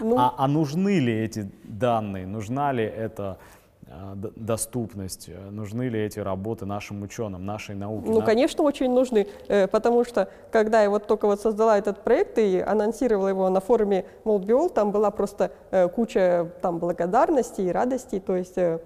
Ну. 0.00 0.18
А, 0.18 0.34
а 0.36 0.48
нужны 0.48 0.98
ли 0.98 1.12
эти 1.12 1.50
данные, 1.64 2.26
нужна 2.26 2.72
ли 2.72 2.84
эта 2.84 3.38
а, 3.86 4.14
доступность, 4.14 5.30
нужны 5.50 5.88
ли 5.88 6.00
эти 6.00 6.18
работы 6.20 6.64
нашим 6.64 7.02
ученым, 7.02 7.44
нашей 7.44 7.74
науке? 7.74 8.08
Ну, 8.08 8.20
на... 8.20 8.24
конечно, 8.24 8.64
очень 8.64 8.90
нужны, 8.90 9.26
э, 9.48 9.66
потому 9.66 10.04
что, 10.04 10.28
когда 10.50 10.82
я 10.82 10.90
вот 10.90 11.06
только 11.06 11.26
вот 11.26 11.40
создала 11.40 11.76
этот 11.76 12.02
проект 12.02 12.38
и 12.38 12.60
анонсировала 12.60 13.28
его 13.28 13.48
на 13.50 13.60
форуме 13.60 14.06
Молдбиол, 14.24 14.70
там 14.70 14.90
была 14.90 15.10
просто 15.10 15.52
э, 15.70 15.88
куча 15.88 16.50
там 16.62 16.78
благодарности 16.78 17.62
и 17.62 17.68
радости, 17.68 18.20
то 18.20 18.36
есть 18.36 18.56
э, 18.56 18.80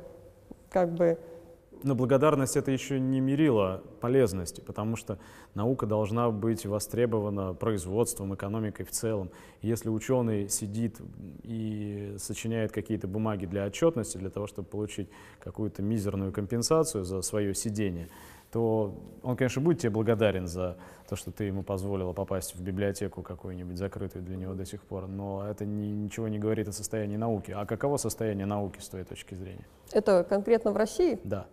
как 0.71 0.93
бы 0.93 1.19
но 1.85 1.95
благодарность 1.95 2.57
это 2.57 2.71
еще 2.71 2.99
не 2.99 3.21
мерило 3.21 3.83
полезности, 4.01 4.63
потому 4.63 4.97
что 4.97 5.19
наука 5.55 5.87
должна 5.87 6.31
быть 6.31 6.65
востребована 6.65 7.53
производством, 7.53 8.35
экономикой 8.35 8.85
в 8.85 8.91
целом. 8.91 9.31
Если 9.61 9.91
ученый 9.91 10.49
сидит 10.49 10.97
и 11.43 12.15
сочиняет 12.19 12.73
какие-то 12.73 13.07
бумаги 13.07 13.45
для 13.45 13.67
отчетности, 13.67 14.17
для 14.17 14.31
того, 14.31 14.47
чтобы 14.47 14.67
получить 14.67 15.11
какую-то 15.41 15.83
мизерную 15.83 16.33
компенсацию 16.33 17.05
за 17.05 17.21
свое 17.21 17.55
сидение, 17.55 18.09
то 18.51 18.95
он, 19.23 19.37
конечно, 19.37 19.61
будет 19.61 19.81
тебе 19.81 19.91
благодарен 19.91 20.47
за 20.47 20.79
то, 21.09 21.17
что 21.17 21.33
ты 21.33 21.45
ему 21.45 21.63
позволила 21.63 22.15
попасть 22.15 22.55
в 22.55 22.63
библиотеку 22.63 23.21
какую-нибудь 23.23 23.77
закрытую 23.77 24.25
для 24.25 24.37
него 24.37 24.55
до 24.55 24.65
сих 24.65 24.81
пор, 24.83 25.07
но 25.07 25.47
это 25.47 25.67
ни, 25.67 25.87
ничего 25.87 26.29
не 26.29 26.39
говорит 26.39 26.69
о 26.69 26.73
состоянии 26.73 27.17
науки. 27.17 27.51
А 27.51 27.67
каково 27.67 27.99
состояние 27.99 28.47
науки 28.47 28.79
с 28.81 28.89
твоей 28.89 29.05
точки 29.05 29.35
зрения? 29.35 29.67
Это 29.93 30.25
конкретно 30.25 30.71
в 30.71 30.77
России? 30.77 31.19
Да. 31.25 31.47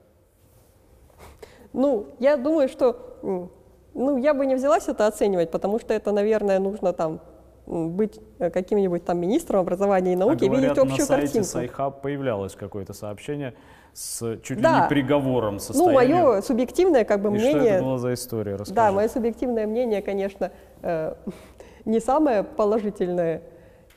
Ну, 1.73 2.07
я 2.19 2.37
думаю, 2.37 2.67
что 2.67 3.49
ну, 3.93 4.17
я 4.17 4.33
бы 4.33 4.45
не 4.45 4.55
взялась 4.55 4.87
это 4.87 5.07
оценивать, 5.07 5.51
потому 5.51 5.79
что 5.79 5.93
это, 5.93 6.11
наверное, 6.11 6.59
нужно 6.59 6.93
там 6.93 7.21
быть 7.65 8.19
э, 8.39 8.49
каким-нибудь 8.49 9.05
там 9.05 9.19
министром 9.19 9.61
образования 9.61 10.13
и 10.13 10.15
науки 10.15 10.43
а 10.43 10.45
и 10.45 10.49
видеть 10.49 10.77
общую 10.77 10.87
на 10.87 11.05
сайте 11.05 11.21
картинку. 11.21 11.47
Сайхаб 11.47 12.01
появлялось 12.01 12.55
какое-то 12.55 12.93
сообщение 12.93 13.53
с 13.93 14.37
чуть 14.41 14.57
ли 14.57 14.63
не 14.63 14.87
приговором 14.87 15.59
Ну, 15.73 15.91
мое 15.91 16.41
субъективное 16.41 17.03
как 17.03 17.21
бы 17.21 17.29
и 17.29 17.31
мнение... 17.33 17.61
что 17.61 17.69
это 17.69 17.83
была 17.83 17.97
за 17.97 18.13
история? 18.13 18.53
Расскажи. 18.53 18.73
Да, 18.73 18.91
мое 18.91 19.07
субъективное 19.09 19.67
мнение, 19.67 20.01
конечно, 20.01 20.51
э, 20.81 21.15
не 21.85 21.99
самое 21.99 22.43
положительное. 22.43 23.41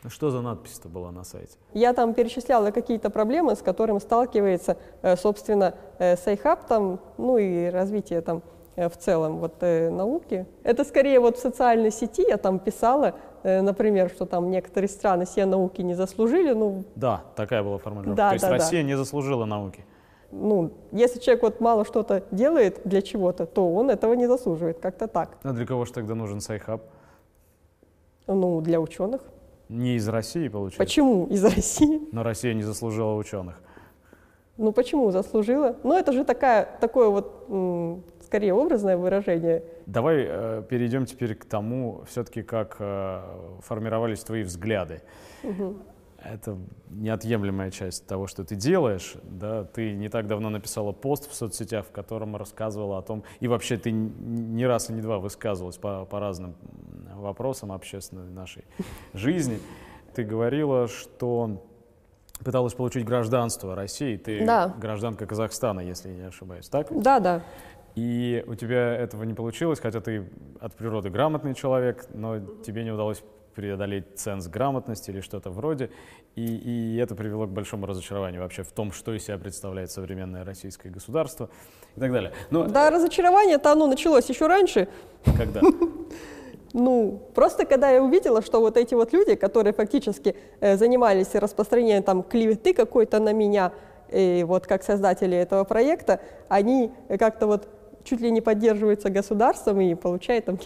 Ну, 0.05 0.11
что 0.11 0.31
за 0.31 0.43
надпись-то 0.43 0.91
была 0.91 1.11
на 1.11 1.25
сайте? 1.25 1.57
Я 1.73 1.95
там 1.95 2.13
перечисляла 2.13 2.71
какие-то 2.73 3.09
проблемы, 3.09 3.57
с 3.57 3.63
которыми 3.63 3.99
сталкивается, 4.01 4.77
э, 5.01 5.17
собственно, 5.17 5.75
э, 5.99 6.19
Сайхаб 6.19 6.67
там, 6.67 7.01
ну 7.17 7.39
и 7.39 7.71
развитие 7.71 8.21
там 8.21 8.43
э, 8.77 8.91
в 8.91 8.99
целом 8.99 9.39
вот 9.39 9.63
науки. 9.63 10.47
Это 10.63 10.85
скорее 10.85 11.21
вот 11.21 11.39
в 11.39 11.41
социальной 11.41 11.91
сети 11.91 12.23
я 12.29 12.37
там 12.37 12.59
писала, 12.59 13.15
например, 13.43 14.11
что 14.11 14.27
там 14.27 14.51
некоторые 14.51 14.91
страны 14.91 15.25
все 15.25 15.47
науки 15.47 15.81
не 15.81 15.95
заслужили. 15.95 16.53
Ну, 16.53 16.85
да, 16.97 17.23
такая 17.35 17.63
была 17.63 17.79
формулировка. 17.79 18.17
Да, 18.17 18.29
То 18.29 18.35
есть 18.35 18.45
да, 18.45 18.51
Россия 18.51 18.83
да. 18.83 18.89
не 18.89 18.97
заслужила 18.97 19.47
науки. 19.47 19.87
Ну, 20.33 20.73
если 20.93 21.19
человек 21.19 21.45
вот 21.45 21.61
мало 21.61 21.87
что-то 21.87 22.25
делает 22.31 22.83
для 22.85 23.01
чего-то, 23.01 23.47
то 23.47 23.73
он 23.73 23.89
этого 23.89 24.13
не 24.13 24.27
заслуживает, 24.27 24.81
как-то 24.81 25.07
так. 25.07 25.39
А 25.43 25.53
для 25.53 25.65
кого 25.65 25.87
же 25.87 25.95
тогда 25.95 26.15
нужен 26.15 26.43
Сайхаб? 26.43 26.83
Ну, 28.27 28.61
для 28.61 28.81
ученых. 28.81 29.23
Не 29.69 29.97
из 29.97 30.09
России, 30.09 30.49
получается? 30.49 30.79
Почему 30.79 31.27
из 31.27 31.45
России? 31.45 32.01
Но 32.13 32.23
Россия 32.23 32.55
не 32.55 32.63
заслужила 32.63 33.15
ученых. 33.15 33.61
Ну 34.57 34.73
почему 34.73 35.11
заслужила? 35.11 35.77
Ну 35.83 35.97
это 35.97 36.13
же 36.13 36.25
такая, 36.25 36.69
такое 36.81 37.09
вот 37.09 37.49
скорее 38.25 38.55
образное 38.55 38.97
выражение. 38.97 39.63
Давай 39.87 40.27
э, 40.27 40.63
перейдем 40.69 41.07
теперь 41.07 41.35
к 41.35 41.45
тому, 41.45 42.03
все-таки 42.09 42.43
как 42.43 42.77
э, 42.79 43.21
формировались 43.61 44.21
твои 44.21 44.43
взгляды. 44.43 45.03
Угу. 45.43 45.77
Это 46.25 46.59
неотъемлемая 46.89 47.71
часть 47.71 48.07
того, 48.07 48.27
что 48.27 48.45
ты 48.45 48.57
делаешь. 48.57 49.15
Да? 49.23 49.65
Ты 49.65 49.93
не 49.93 50.09
так 50.09 50.27
давно 50.27 50.51
написала 50.51 50.93
пост 50.93 51.31
в 51.31 51.35
соцсетях, 51.35 51.87
в 51.87 51.91
котором 51.91 52.37
рассказывала 52.37 52.99
о 52.99 53.03
том, 53.03 53.25
и 53.41 53.49
вообще 53.49 53.77
ты 53.77 53.91
не 53.91 54.67
раз 54.67 54.91
и 54.91 54.93
не 54.93 55.03
два 55.03 55.19
высказывалась 55.19 55.77
по, 55.77 56.05
по 56.07 56.21
разным 56.21 56.57
вопросам 57.15 57.73
общественной 57.73 58.31
нашей 58.31 58.65
жизни. 59.13 59.61
Ты 60.15 60.25
говорила, 60.25 60.89
что 60.89 61.63
пыталась 62.43 62.75
получить 62.75 63.05
гражданство 63.05 63.75
России. 63.75 64.17
Ты 64.17 64.45
да. 64.45 64.75
гражданка 64.79 65.27
Казахстана, 65.27 65.81
если 65.81 66.11
я 66.11 66.15
не 66.15 66.29
ошибаюсь, 66.29 66.69
так? 66.69 66.89
Да, 66.91 67.21
да. 67.21 67.43
И 67.95 68.45
у 68.47 68.55
тебя 68.55 68.95
этого 68.97 69.23
не 69.23 69.35
получилось, 69.35 69.79
хотя 69.79 70.01
ты 70.01 70.29
от 70.61 70.75
природы 70.75 71.11
грамотный 71.11 71.55
человек, 71.55 72.07
но 72.13 72.41
тебе 72.41 72.83
не 72.83 72.91
удалось 72.91 73.23
преодолеть 73.55 74.19
ценз 74.19 74.49
грамотности 74.49 75.11
или 75.11 75.21
что-то 75.21 75.51
вроде. 75.51 75.91
И, 76.35 76.45
и 76.45 76.97
это 76.97 77.15
привело 77.15 77.47
к 77.47 77.51
большому 77.51 77.87
разочарованию 77.87 78.43
вообще 78.43 78.63
в 78.63 78.73
том, 78.73 78.93
что 78.93 79.15
из 79.15 79.25
себя 79.25 79.39
представляет 79.39 79.91
современное 79.91 80.45
российское 80.45 80.91
государство 80.91 81.49
и 81.97 82.01
так 82.01 82.13
далее. 82.13 82.33
Но... 82.51 82.67
Да, 82.67 82.91
разочарование-то 82.91 83.73
оно 83.73 83.87
началось 83.87 84.29
еще 84.29 84.47
раньше. 84.47 84.89
Когда? 85.37 85.61
Ну, 86.77 87.23
просто 87.37 87.67
когда 87.67 87.89
я 87.89 88.03
увидела, 88.03 88.43
что 88.43 88.59
вот 88.59 88.77
эти 88.77 88.95
вот 88.95 89.13
люди, 89.13 89.37
которые 89.37 89.73
фактически 89.73 90.35
э, 90.59 90.77
занимались 90.77 91.33
распространением 91.37 92.03
там 92.03 92.25
клеветы 92.25 92.75
какой-то 92.75 93.21
на 93.21 93.33
меня, 93.33 93.71
и 94.11 94.45
вот 94.45 94.67
как 94.67 94.83
создатели 94.83 95.37
этого 95.37 95.63
проекта, 95.63 96.21
они 96.49 96.91
как-то 97.17 97.47
вот 97.47 97.69
чуть 98.05 98.21
ли 98.21 98.31
не 98.31 98.41
поддерживаются 98.41 99.11
государством 99.11 99.81
и 99.81 99.95
получают 99.95 100.45
там 100.45 100.59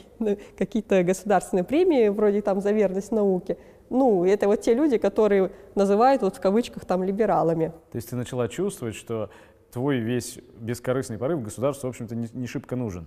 какие-то 0.57 1.03
государственные 1.03 1.65
премии, 1.65 2.09
вроде 2.09 2.43
там 2.43 2.61
за 2.61 2.73
верность 2.73 3.13
науке. 3.13 3.57
Ну, 3.91 4.25
это 4.25 4.47
вот 4.49 4.61
те 4.61 4.75
люди, 4.75 4.99
которые 4.99 5.51
называют 5.75 6.23
вот 6.23 6.37
в 6.37 6.41
кавычках 6.41 6.85
там 6.85 7.03
либералами. 7.03 7.73
То 7.91 7.97
есть 7.97 8.11
ты 8.11 8.17
начала 8.17 8.49
чувствовать, 8.49 8.95
что 8.95 9.31
твой 9.73 9.99
весь 9.99 10.39
бескорыстный 10.61 11.19
порыв 11.19 11.43
государству, 11.43 11.87
в 11.87 11.91
общем-то, 11.91 12.15
не, 12.15 12.29
не 12.33 12.47
шибко 12.47 12.77
нужен. 12.77 13.07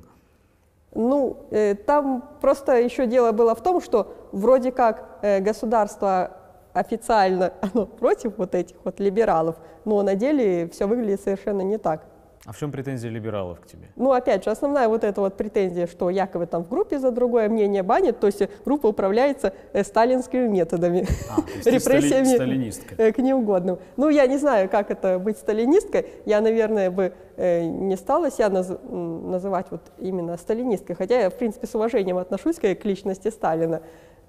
Ну, 0.93 1.45
э, 1.51 1.75
там 1.75 2.23
просто 2.41 2.77
еще 2.79 3.07
дело 3.07 3.31
было 3.31 3.55
в 3.55 3.61
том, 3.61 3.79
что 3.79 4.13
вроде 4.31 4.71
как 4.71 5.19
э, 5.21 5.39
государство 5.39 6.37
официально 6.73 7.53
оно 7.61 7.85
против 7.85 8.37
вот 8.37 8.55
этих 8.55 8.75
вот 8.83 8.99
либералов, 8.99 9.55
но 9.85 10.01
на 10.01 10.15
деле 10.15 10.67
все 10.69 10.87
выглядит 10.87 11.21
совершенно 11.21 11.61
не 11.61 11.77
так. 11.77 12.05
А 12.45 12.53
в 12.53 12.57
чем 12.57 12.71
претензия 12.71 13.11
либералов 13.11 13.59
к 13.59 13.67
тебе? 13.67 13.89
Ну, 13.95 14.11
опять 14.13 14.43
же, 14.43 14.49
основная 14.49 14.87
вот 14.87 15.03
эта 15.03 15.21
вот 15.21 15.37
претензия, 15.37 15.85
что 15.85 16.09
якобы 16.09 16.47
там 16.47 16.63
в 16.63 16.69
группе 16.69 16.97
за 16.97 17.11
другое 17.11 17.47
мнение 17.49 17.83
банят, 17.83 18.19
то 18.19 18.25
есть 18.25 18.41
группа 18.65 18.87
управляется 18.87 19.53
э, 19.73 19.83
сталинскими 19.83 20.47
методами, 20.47 21.05
А, 21.29 21.41
репрессиями 21.69 22.25
стали- 22.35 22.73
э, 22.97 23.11
к 23.11 23.19
неугодным. 23.19 23.77
Ну, 23.95 24.09
я 24.09 24.25
не 24.25 24.37
знаю, 24.37 24.69
как 24.69 24.89
это 24.89 25.19
быть 25.19 25.37
сталинисткой. 25.37 26.07
Я, 26.25 26.41
наверное, 26.41 26.89
бы 26.89 27.13
э, 27.37 27.63
не 27.63 27.95
стала 27.95 28.31
себя 28.31 28.47
наз- 28.47 28.91
называть 28.91 29.67
вот 29.69 29.81
именно 29.99 30.35
сталинисткой, 30.37 30.95
хотя 30.95 31.19
я, 31.21 31.29
в 31.29 31.35
принципе, 31.35 31.67
с 31.67 31.75
уважением 31.75 32.17
отношусь 32.17 32.55
к 32.57 32.85
личности 32.85 33.29
Сталина. 33.29 33.81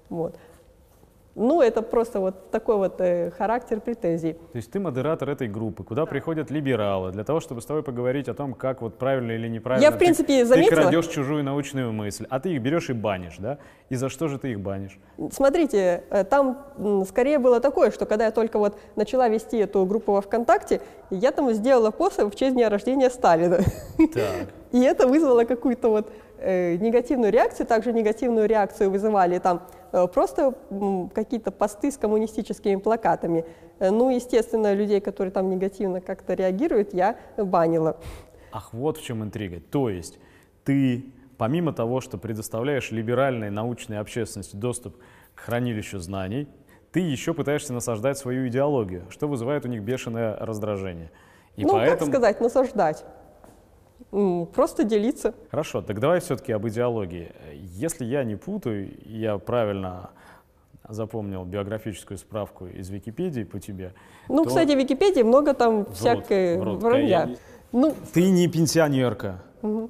Вот. 0.09 0.35
Ну, 1.35 1.61
это 1.63 1.81
просто 1.81 2.19
вот 2.19 2.51
такой 2.51 2.75
вот 2.77 3.01
э, 3.01 3.31
характер 3.31 3.81
претензий. 3.81 4.33
То 4.33 4.55
есть 4.57 4.71
ты 4.71 4.79
модератор 4.79 5.29
этой 5.31 5.47
группы, 5.47 5.83
куда 5.83 6.05
приходят 6.05 6.51
либералы 6.51 7.11
для 7.11 7.23
того, 7.23 7.39
чтобы 7.39 7.61
с 7.61 7.65
тобой 7.65 7.81
поговорить 7.81 8.29
о 8.29 8.35
том, 8.35 8.53
как 8.53 8.83
вот 8.83 8.99
правильно 8.99 9.31
или 9.31 9.47
неправильно. 9.47 9.83
Я, 9.83 9.89
в 9.89 9.93
ты- 9.93 9.99
принципе, 9.99 10.43
ты, 10.43 10.45
заметила- 10.45 10.81
крадешь 10.83 11.07
чужую 11.07 11.43
научную 11.43 11.91
мысль, 11.91 12.27
а 12.29 12.39
ты 12.39 12.49
их 12.53 12.61
берешь 12.61 12.89
и 12.91 12.93
банишь, 12.93 13.37
да? 13.39 13.57
И 13.89 13.95
за 13.95 14.09
что 14.09 14.27
же 14.27 14.37
ты 14.37 14.51
их 14.51 14.59
банишь? 14.59 14.99
Смотрите, 15.31 16.03
э, 16.11 16.23
там 16.23 16.59
скорее 17.09 17.39
было 17.39 17.59
такое, 17.59 17.89
что 17.89 18.05
когда 18.05 18.25
я 18.25 18.31
только 18.31 18.59
вот 18.59 18.77
начала 18.95 19.27
вести 19.27 19.57
эту 19.57 19.85
группу 19.87 20.11
во 20.11 20.21
ВКонтакте, 20.21 20.81
я 21.09 21.31
там 21.31 21.51
сделала 21.53 21.89
пост 21.89 22.19
в 22.21 22.35
честь 22.35 22.53
дня 22.53 22.69
рождения 22.69 23.09
Сталина. 23.09 23.57
Так. 24.13 24.49
И 24.71 24.81
это 24.81 25.07
вызвало 25.07 25.45
какую-то 25.45 25.89
вот 25.89 26.11
э, 26.37 26.75
негативную 26.75 27.31
реакцию. 27.31 27.65
Также 27.65 27.91
негативную 27.91 28.47
реакцию 28.47 28.91
вызывали 28.91 29.39
там 29.39 29.61
просто 30.07 30.55
м, 30.71 31.09
какие-то 31.09 31.51
посты 31.51 31.91
с 31.91 31.97
коммунистическими 31.97 32.75
плакатами. 32.77 33.45
Э, 33.79 33.91
ну, 33.91 34.09
естественно, 34.09 34.73
людей, 34.73 34.99
которые 34.99 35.31
там 35.31 35.49
негативно 35.49 36.01
как-то 36.01 36.33
реагируют, 36.33 36.93
я 36.93 37.17
банила. 37.37 37.97
Ах, 38.51 38.73
вот 38.73 38.97
в 38.97 39.03
чем 39.03 39.23
интрига. 39.23 39.59
То 39.59 39.89
есть 39.89 40.19
ты, 40.63 41.05
помимо 41.37 41.73
того, 41.73 42.01
что 42.01 42.17
предоставляешь 42.17 42.91
либеральной 42.91 43.49
научной 43.49 43.99
общественности 43.99 44.55
доступ 44.55 44.97
к 45.35 45.39
хранилищу 45.41 45.99
знаний, 45.99 46.47
ты 46.91 46.99
еще 46.99 47.33
пытаешься 47.33 47.73
насаждать 47.73 48.17
свою 48.17 48.47
идеологию, 48.47 49.05
что 49.09 49.27
вызывает 49.27 49.65
у 49.65 49.67
них 49.67 49.81
бешеное 49.81 50.35
раздражение. 50.37 51.11
И 51.55 51.65
ну, 51.65 51.73
поэтому... 51.73 51.99
как 51.99 52.09
сказать, 52.09 52.41
насаждать. 52.41 53.05
Просто 54.53 54.83
делиться. 54.83 55.33
Хорошо, 55.49 55.81
так 55.81 55.99
давай 55.99 56.19
все-таки 56.19 56.51
об 56.51 56.67
идеологии. 56.67 57.31
Если 57.53 58.05
я 58.05 58.23
не 58.23 58.35
путаю, 58.35 58.91
я 59.05 59.37
правильно 59.39 60.11
запомнил 60.87 61.45
биографическую 61.45 62.17
справку 62.17 62.67
из 62.67 62.89
Википедии 62.89 63.43
по 63.43 63.59
тебе. 63.59 63.93
Ну, 64.29 64.43
то 64.43 64.49
кстати, 64.49 64.73
в 64.75 64.77
Википедии 64.77 65.23
много 65.23 65.53
там 65.53 65.83
Врут, 65.83 65.95
всякой 65.95 66.59
врут. 66.59 66.83
вранья. 66.83 67.07
Я- 67.27 67.35
Ну, 67.71 67.95
Ты 68.13 68.29
не 68.29 68.47
пенсионерка, 68.47 69.41
мгм. 69.63 69.89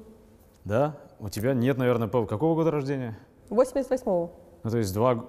да? 0.64 0.96
У 1.20 1.28
тебя 1.28 1.52
нет, 1.52 1.76
наверное, 1.76 2.08
по- 2.08 2.24
какого 2.26 2.54
года 2.54 2.70
рождения? 2.70 3.18
88-го. 3.50 4.30
Ну, 4.62 4.70
то 4.70 4.78
есть 4.78 4.94
два, 4.94 5.26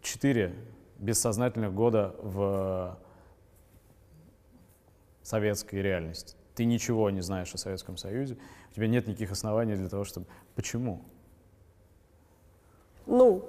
четыре 0.00 0.54
бессознательных 0.98 1.74
года 1.74 2.14
в 2.22 2.96
советской 5.22 5.76
реальности. 5.82 6.36
Ты 6.62 6.66
ничего 6.66 7.10
не 7.10 7.22
знаешь 7.22 7.52
о 7.54 7.58
Советском 7.58 7.96
Союзе, 7.96 8.36
у 8.70 8.74
тебя 8.76 8.86
нет 8.86 9.08
никаких 9.08 9.32
оснований 9.32 9.74
для 9.74 9.88
того, 9.88 10.04
чтобы... 10.04 10.26
Почему? 10.54 11.00
Ну, 13.06 13.42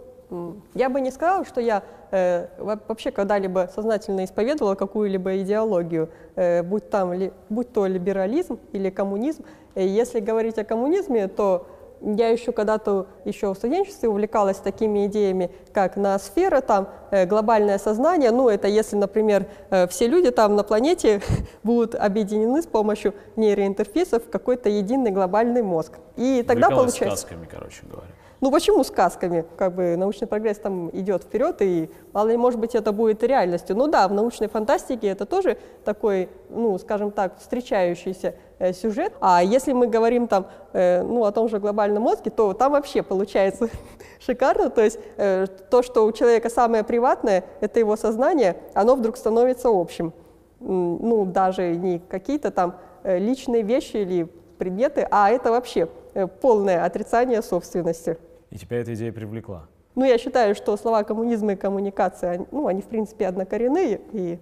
я 0.74 0.89
бы 0.89 1.00
не 1.00 1.12
сказала, 1.12 1.46
что 1.46 1.62
я 1.62 1.84
э, 2.10 2.48
во- 2.57 2.79
вообще 2.88 3.11
когда-либо 3.11 3.70
сознательно 3.72 4.25
исповедовала 4.25 4.74
какую-либо 4.74 5.38
идеологию, 5.44 6.09
э, 6.35 6.64
будь, 6.64 6.90
там, 6.90 7.14
ли- 7.14 7.31
будь 7.50 7.72
то 7.72 7.85
либерализм 7.85 8.57
или 8.72 8.90
коммунизм. 8.90 9.44
Э, 9.75 9.85
Если 9.85 10.20
говорить 10.20 10.57
о 10.57 10.64
коммунизме, 10.64 11.27
то 11.27 11.68
я 12.03 12.29
еще 12.29 12.51
когда-то 12.51 13.07
еще 13.25 13.53
в 13.53 13.57
студенчестве 13.57 14.09
увлекалась 14.09 14.57
такими 14.57 15.07
идеями, 15.07 15.51
как 15.72 15.96
ноосфера, 15.96 16.61
там, 16.61 16.89
э, 17.11 17.25
глобальное 17.25 17.77
сознание. 17.77 18.31
Ну, 18.31 18.50
это 18.50 18.68
если, 18.68 18.96
например, 18.96 19.48
э, 19.70 19.87
все 19.87 20.07
люди 20.07 20.31
там 20.31 20.55
на 20.55 20.63
планете 20.63 21.22
будут 21.63 21.96
объединены 21.96 22.61
с 22.61 22.66
помощью 22.66 23.13
нейроинтерфейсов 23.35 24.25
в 24.25 24.29
какой-то 24.29 24.70
единый 24.70 25.11
глобальный 25.11 25.63
мозг. 25.63 25.94
И 26.18 26.44
тогда 26.48 26.68
Увлекалась 26.68 26.94
получается... 26.94 27.22
сказками, 27.22 27.48
короче 27.50 27.81
говоря. 27.89 28.11
Ну 28.44 28.51
почему 28.51 28.84
сказками? 28.84 29.46
Как 29.56 29.74
бы 29.74 29.96
научный 29.96 30.27
прогресс 30.27 30.58
там 30.58 30.90
идет 30.90 31.24
вперед, 31.24 31.62
и 31.62 31.90
мало 32.12 32.27
ли, 32.27 32.36
может 32.36 32.60
быть, 32.60 32.75
это 32.75 32.92
будет 32.92 33.24
реальностью. 33.24 33.74
Ну 33.74 33.88
да, 33.88 34.06
в 34.06 34.12
научной 34.12 34.50
фантастике 34.50 35.08
это 35.08 35.25
тоже 35.25 35.58
такой, 35.86 36.27
ну, 36.50 36.77
скажем 36.77 37.12
так, 37.12 37.40
встречающийся 37.40 38.36
э, 38.60 38.74
сюжет. 38.74 39.14
А 39.22 39.42
если 39.42 39.72
мы 39.72 39.88
говорим 39.88 40.27
там, 40.27 40.48
э, 40.74 41.03
ну, 41.03 41.24
о 41.24 41.32
том 41.32 41.48
же 41.48 41.58
глобальном 41.60 42.03
мозге, 42.03 42.32
то 42.32 42.51
там 42.51 42.74
вообще 42.74 43.01
получается 43.01 43.70
шикарно. 44.20 44.70
То 44.70 44.82
есть 44.82 45.00
э, 45.16 45.48
то, 45.70 45.82
что 45.82 46.06
у 46.06 46.12
человека 46.12 46.50
самое 46.50 46.84
приватное, 46.84 47.46
это 47.62 47.79
его 47.79 47.96
сознание, 47.96 48.58
оно 48.74 48.98
вдруг 48.98 49.16
становится 49.16 49.70
общим. 49.70 50.12
Ну, 50.60 51.24
даже 51.24 51.77
не 51.77 52.00
какие-то 52.00 52.51
там 52.51 52.75
э, 53.03 53.20
личные 53.20 53.62
вещи 53.62 53.96
или 53.96 54.27
предметы, 54.58 55.08
а 55.10 55.29
это 55.29 55.50
вообще 55.50 55.88
э, 56.14 56.27
полное 56.27 56.84
отрицание 56.84 57.42
собственности. 57.42 58.18
И 58.53 58.57
тебя 58.59 58.77
эта 58.77 58.94
идея 58.94 59.11
привлекла. 59.11 59.66
Ну, 59.96 60.05
я 60.05 60.20
считаю, 60.20 60.53
что 60.53 60.77
слова 60.77 61.03
коммунизм 61.03 61.50
и 61.50 61.55
коммуникация, 61.55 62.46
ну, 62.51 62.68
они, 62.68 62.83
в 62.83 62.85
принципе, 62.85 63.25
однокоренные, 63.25 64.00
и 64.11 64.39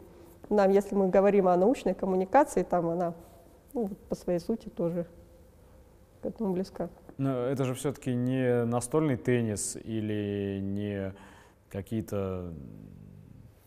нам, 0.50 0.70
если 0.70 0.96
мы 0.96 1.08
говорим 1.08 1.48
о 1.48 1.56
научной 1.56 1.94
коммуникации, 1.94 2.64
там 2.64 2.88
она 2.90 3.14
ну, 3.74 3.90
по 4.10 4.16
своей 4.16 4.40
сути 4.40 4.68
тоже 4.68 5.08
к 6.22 6.26
этому 6.26 6.52
близка. 6.52 6.90
Но 7.18 7.46
это 7.46 7.64
же 7.64 7.74
все-таки 7.74 8.14
не 8.14 8.66
настольный 8.66 9.16
теннис 9.16 9.78
или 9.82 10.60
не 10.62 11.14
какие-то 11.70 12.54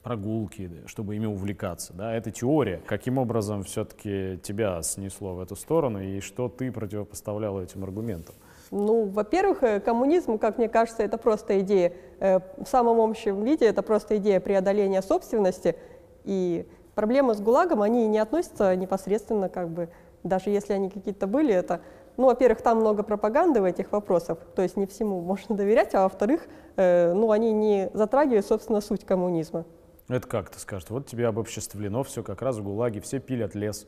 прогулки, 0.03 0.71
чтобы 0.85 1.17
ими 1.17 1.25
увлекаться. 1.25 1.95
Да? 1.95 2.15
Это 2.15 2.31
теория. 2.31 2.83
Каким 2.87 3.17
образом 3.17 3.63
все-таки 3.63 4.39
тебя 4.43 4.83
снесло 4.83 5.37
в 5.37 5.41
эту 5.41 5.57
сторону 5.57 6.03
и 6.03 6.21
что 6.21 6.51
ты 6.51 6.71
противопоставлял 6.71 7.63
этим 7.63 7.83
аргументам? 7.83 8.35
Ну, 8.71 9.07
во-первых, 9.07 9.63
э, 9.63 9.81
коммунизм, 9.81 10.39
как 10.39 10.59
мне 10.59 10.69
кажется, 10.69 11.03
это 11.03 11.19
просто 11.19 11.61
идея, 11.61 11.93
э, 12.21 12.41
в 12.59 12.67
самом 12.67 13.01
общем 13.01 13.43
виде, 13.45 13.67
это 13.67 13.83
просто 13.83 14.17
идея 14.19 14.41
преодоления 14.41 15.03
собственности, 15.03 15.77
и 16.25 16.67
проблемы 16.95 17.35
с 17.35 17.41
ГУЛАГом, 17.41 17.83
они 17.83 18.07
не 18.07 18.19
относятся 18.19 18.75
непосредственно, 18.77 19.49
как 19.49 19.69
бы, 19.69 19.89
даже 20.23 20.51
если 20.51 20.73
они 20.73 20.91
какие-то 20.91 21.27
были, 21.27 21.53
это, 21.53 21.81
ну, 22.17 22.27
во-первых, 22.27 22.63
там 22.63 22.79
много 22.79 23.03
пропаганды 23.03 23.61
в 23.61 23.65
этих 23.65 23.93
вопросах, 23.93 24.39
то 24.55 24.63
есть 24.63 24.77
не 24.77 24.87
всему 24.87 25.21
можно 25.21 25.55
доверять, 25.57 25.95
а 25.95 26.03
во-вторых, 26.03 26.47
э, 26.77 27.13
ну, 27.13 27.31
они 27.31 27.53
не 27.53 27.91
затрагивают, 27.93 28.47
собственно, 28.47 28.81
суть 28.81 29.05
коммунизма. 29.05 29.65
Это 30.09 30.29
как 30.29 30.51
ты 30.51 30.59
скажешь? 30.59 30.91
Вот 30.91 31.07
тебе 31.07 31.27
обобществлено 31.27 32.03
все 32.03 32.23
как 32.23 32.43
раз 32.43 32.57
в 32.59 32.63
ГУЛАГе, 32.63 33.01
все 33.01 33.21
пилят 33.21 33.55
лес 33.55 33.87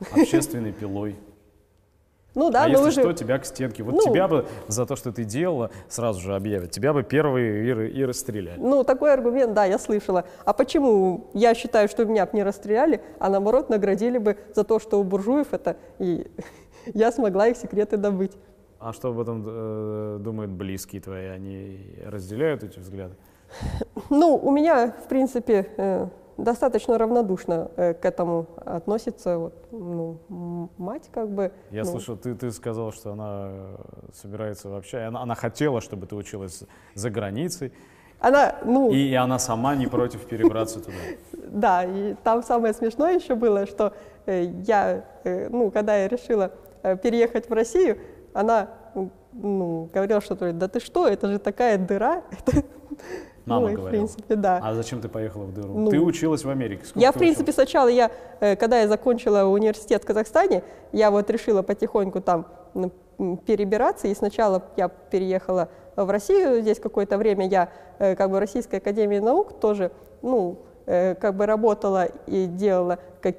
общественной 0.12 0.72
пилой. 0.72 1.16
Ну 2.34 2.50
да, 2.50 2.64
а 2.64 2.68
но 2.68 2.86
если 2.86 3.02
вы 3.02 3.10
что, 3.10 3.12
тебя 3.12 3.38
к 3.38 3.44
стенке. 3.44 3.82
Вот 3.82 3.94
Ну. 3.94 4.02
тебя 4.02 4.28
бы 4.28 4.46
за 4.68 4.86
то, 4.86 4.96
что 4.96 5.12
ты 5.12 5.24
делала, 5.24 5.70
сразу 5.88 6.20
же 6.20 6.34
объявят. 6.36 6.70
Тебя 6.70 6.92
бы 6.92 7.02
первые 7.02 7.88
и, 7.88 7.98
и 8.00 8.04
расстреляли. 8.04 8.60
Ну, 8.60 8.84
такой 8.84 9.12
аргумент, 9.12 9.54
да, 9.54 9.64
я 9.64 9.78
слышала. 9.78 10.24
А 10.44 10.52
почему 10.52 11.30
я 11.34 11.54
считаю, 11.54 11.88
что 11.88 12.04
меня 12.04 12.26
бы 12.26 12.32
не 12.34 12.42
расстреляли, 12.42 13.02
а 13.18 13.28
наоборот 13.28 13.70
наградили 13.70 14.18
бы 14.18 14.36
за 14.54 14.64
то, 14.64 14.78
что 14.78 15.00
у 15.00 15.04
буржуев 15.04 15.52
это, 15.52 15.76
и 15.98 16.26
я 16.94 17.10
смогла 17.12 17.48
их 17.48 17.56
секреты 17.56 17.96
добыть. 17.96 18.32
А 18.78 18.92
что 18.92 19.08
об 19.08 19.18
этом 19.18 19.44
э, 19.44 20.18
думают 20.20 20.52
близкие 20.52 21.02
твои? 21.02 21.26
Они 21.26 21.80
разделяют 22.06 22.62
эти 22.62 22.78
взгляды? 22.78 23.14
Ну, 24.10 24.36
у 24.36 24.52
меня, 24.52 24.94
в 25.04 25.08
принципе, 25.08 25.66
э, 25.76 26.06
достаточно 26.38 26.96
равнодушно 26.96 27.70
э, 27.76 27.94
к 27.94 28.04
этому 28.04 28.46
относится 28.56 29.38
вот, 29.38 29.54
ну, 29.72 30.70
мать, 30.78 31.10
как 31.12 31.28
бы. 31.28 31.52
Я 31.70 31.84
ну, 31.84 31.90
слышал, 31.90 32.16
ты, 32.16 32.34
ты 32.34 32.50
сказал, 32.52 32.92
что 32.92 33.12
она 33.12 33.48
э, 33.50 33.76
собирается 34.14 34.68
вообще, 34.68 34.98
она, 34.98 35.20
она 35.20 35.34
хотела, 35.34 35.80
чтобы 35.80 36.06
ты 36.06 36.14
училась 36.14 36.62
за 36.94 37.10
границей, 37.10 37.72
Она, 38.20 38.56
ну, 38.64 38.90
и, 38.90 39.10
и 39.10 39.14
она 39.14 39.38
сама 39.38 39.74
не 39.74 39.86
против 39.86 40.26
перебраться 40.26 40.80
туда. 40.80 40.96
Да, 41.48 41.84
и 41.84 42.14
там 42.24 42.42
самое 42.42 42.74
смешное 42.74 43.16
еще 43.16 43.34
было, 43.34 43.66
что 43.66 43.92
э, 44.26 44.44
я, 44.66 45.04
э, 45.24 45.48
ну, 45.48 45.70
когда 45.70 45.96
я 45.96 46.08
решила 46.08 46.52
переехать 47.02 47.48
в 47.48 47.52
Россию, 47.52 47.98
она 48.34 48.68
ну, 49.32 49.88
говорила 49.92 50.20
что-то, 50.20 50.52
да 50.52 50.68
ты 50.68 50.80
что, 50.80 51.08
это 51.08 51.28
же 51.28 51.38
такая 51.38 51.78
дыра. 51.78 52.22
Это, 52.30 52.64
Мама 53.48 53.62
ну, 53.62 53.68
и, 53.68 53.72
в 53.72 53.78
говорила. 53.78 53.98
принципе, 53.98 54.36
да. 54.36 54.60
А 54.62 54.74
зачем 54.74 55.00
ты 55.00 55.08
поехала 55.08 55.44
в 55.44 55.54
дыру? 55.54 55.72
Ну, 55.72 55.90
ты 55.90 55.98
училась 55.98 56.44
в 56.44 56.50
Америке. 56.50 56.84
Сколько 56.84 57.00
я, 57.00 57.12
в 57.12 57.14
принципе, 57.14 57.50
училась? 57.50 57.54
сначала, 57.54 57.88
я, 57.88 58.10
э, 58.40 58.56
когда 58.56 58.80
я 58.80 58.88
закончила 58.88 59.44
университет 59.44 60.04
в 60.04 60.06
Казахстане, 60.06 60.62
я 60.92 61.10
вот 61.10 61.30
решила 61.30 61.62
потихоньку 61.62 62.20
там 62.20 62.46
перебираться. 63.46 64.08
И 64.08 64.14
сначала 64.14 64.62
я 64.76 64.88
переехала 64.88 65.68
в 65.96 66.08
Россию, 66.10 66.60
здесь 66.60 66.78
какое-то 66.78 67.18
время 67.18 67.48
я 67.48 67.70
э, 67.98 68.14
как 68.14 68.30
бы 68.30 68.36
в 68.36 68.38
Российской 68.38 68.76
Академии 68.76 69.18
Наук 69.18 69.58
тоже, 69.60 69.90
ну, 70.22 70.58
э, 70.86 71.14
как 71.14 71.34
бы 71.34 71.46
работала 71.46 72.06
и 72.26 72.46
делала 72.46 72.98
как, 73.20 73.36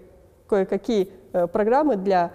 кое-какие 0.47 1.11
программы 1.53 1.95
для, 1.95 2.31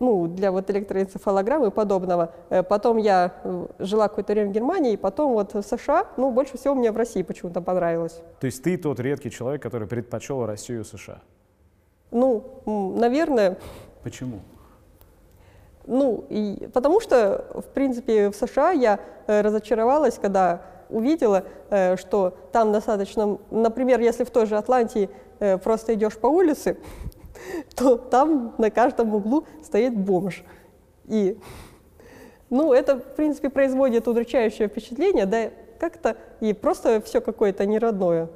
ну, 0.00 0.26
для 0.26 0.52
вот 0.52 0.70
электроэнцефалограммы 0.70 1.68
и 1.68 1.70
подобного. 1.70 2.32
Потом 2.68 2.96
я 2.98 3.32
жила 3.78 4.08
какое-то 4.08 4.32
время 4.32 4.50
в 4.50 4.52
Германии, 4.52 4.92
и 4.92 4.96
потом 4.96 5.32
вот 5.32 5.54
в 5.54 5.62
США, 5.62 6.06
ну, 6.16 6.30
больше 6.30 6.56
всего 6.58 6.74
мне 6.74 6.92
в 6.92 6.96
России 6.96 7.22
почему-то 7.22 7.60
понравилось. 7.60 8.20
То 8.40 8.46
есть 8.46 8.62
ты 8.62 8.76
тот 8.76 9.00
редкий 9.00 9.30
человек, 9.30 9.62
который 9.62 9.88
предпочел 9.88 10.46
Россию 10.46 10.84
США? 10.84 11.20
Ну, 12.10 12.62
наверное. 12.96 13.58
Почему? 14.02 14.40
Ну, 15.86 16.24
и, 16.28 16.68
потому 16.72 17.00
что, 17.00 17.46
в 17.54 17.64
принципе, 17.74 18.30
в 18.30 18.36
США 18.36 18.72
я 18.72 19.00
э, 19.26 19.40
разочаровалась, 19.40 20.18
когда 20.18 20.60
увидела, 20.90 21.44
э, 21.70 21.96
что 21.96 22.36
там 22.52 22.72
достаточно, 22.72 23.38
например, 23.50 24.00
если 24.00 24.24
в 24.24 24.30
той 24.30 24.44
же 24.44 24.56
Атлантии 24.56 25.08
э, 25.38 25.56
просто 25.56 25.94
идешь 25.94 26.18
по 26.18 26.26
улице, 26.26 26.76
то 27.74 27.96
там 27.96 28.54
на 28.58 28.70
каждом 28.70 29.14
углу 29.14 29.46
стоит 29.62 29.96
бомж. 29.96 30.42
И, 31.06 31.38
ну, 32.50 32.72
это, 32.72 32.98
в 32.98 33.14
принципе, 33.16 33.50
производит 33.50 34.08
удручающее 34.08 34.68
впечатление, 34.68 35.26
да, 35.26 35.50
как-то 35.78 36.16
и 36.40 36.52
просто 36.52 37.00
все 37.00 37.20
какое-то 37.20 37.66
неродное. 37.66 38.28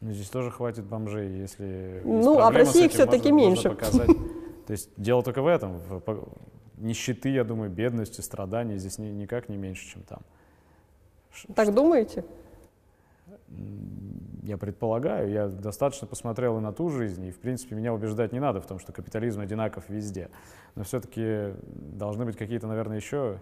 Ну, 0.00 0.12
здесь 0.12 0.28
тоже 0.28 0.50
хватит 0.50 0.84
бомжей, 0.84 1.28
если... 1.28 2.02
Ну, 2.04 2.38
а 2.38 2.50
в 2.50 2.54
России 2.54 2.86
все-таки 2.88 3.32
меньше. 3.32 3.70
Можно 3.70 4.04
то 4.66 4.72
есть 4.72 4.90
дело 4.96 5.22
только 5.22 5.42
в 5.42 5.46
этом. 5.46 5.78
В 5.88 6.02
нищеты, 6.76 7.30
я 7.30 7.42
думаю, 7.42 7.70
бедности, 7.70 8.20
страданий 8.20 8.78
здесь 8.78 8.98
ни, 8.98 9.08
никак 9.08 9.48
не 9.48 9.56
меньше, 9.56 9.92
чем 9.92 10.02
там. 10.02 10.20
Так 11.54 11.66
Что? 11.66 11.74
думаете? 11.74 12.24
Я 14.42 14.56
предполагаю, 14.56 15.30
я 15.30 15.48
достаточно 15.48 16.06
посмотрел 16.06 16.58
и 16.58 16.60
на 16.60 16.72
ту 16.72 16.88
жизнь, 16.88 17.26
и, 17.26 17.30
в 17.30 17.38
принципе, 17.38 17.74
меня 17.74 17.92
убеждать 17.92 18.32
не 18.32 18.40
надо 18.40 18.60
в 18.60 18.66
том, 18.66 18.78
что 18.78 18.92
капитализм 18.92 19.40
одинаков 19.40 19.84
везде. 19.88 20.30
Но 20.74 20.84
все-таки 20.84 21.54
должны 21.62 22.24
быть 22.24 22.36
какие-то, 22.36 22.66
наверное, 22.66 22.96
еще 22.96 23.40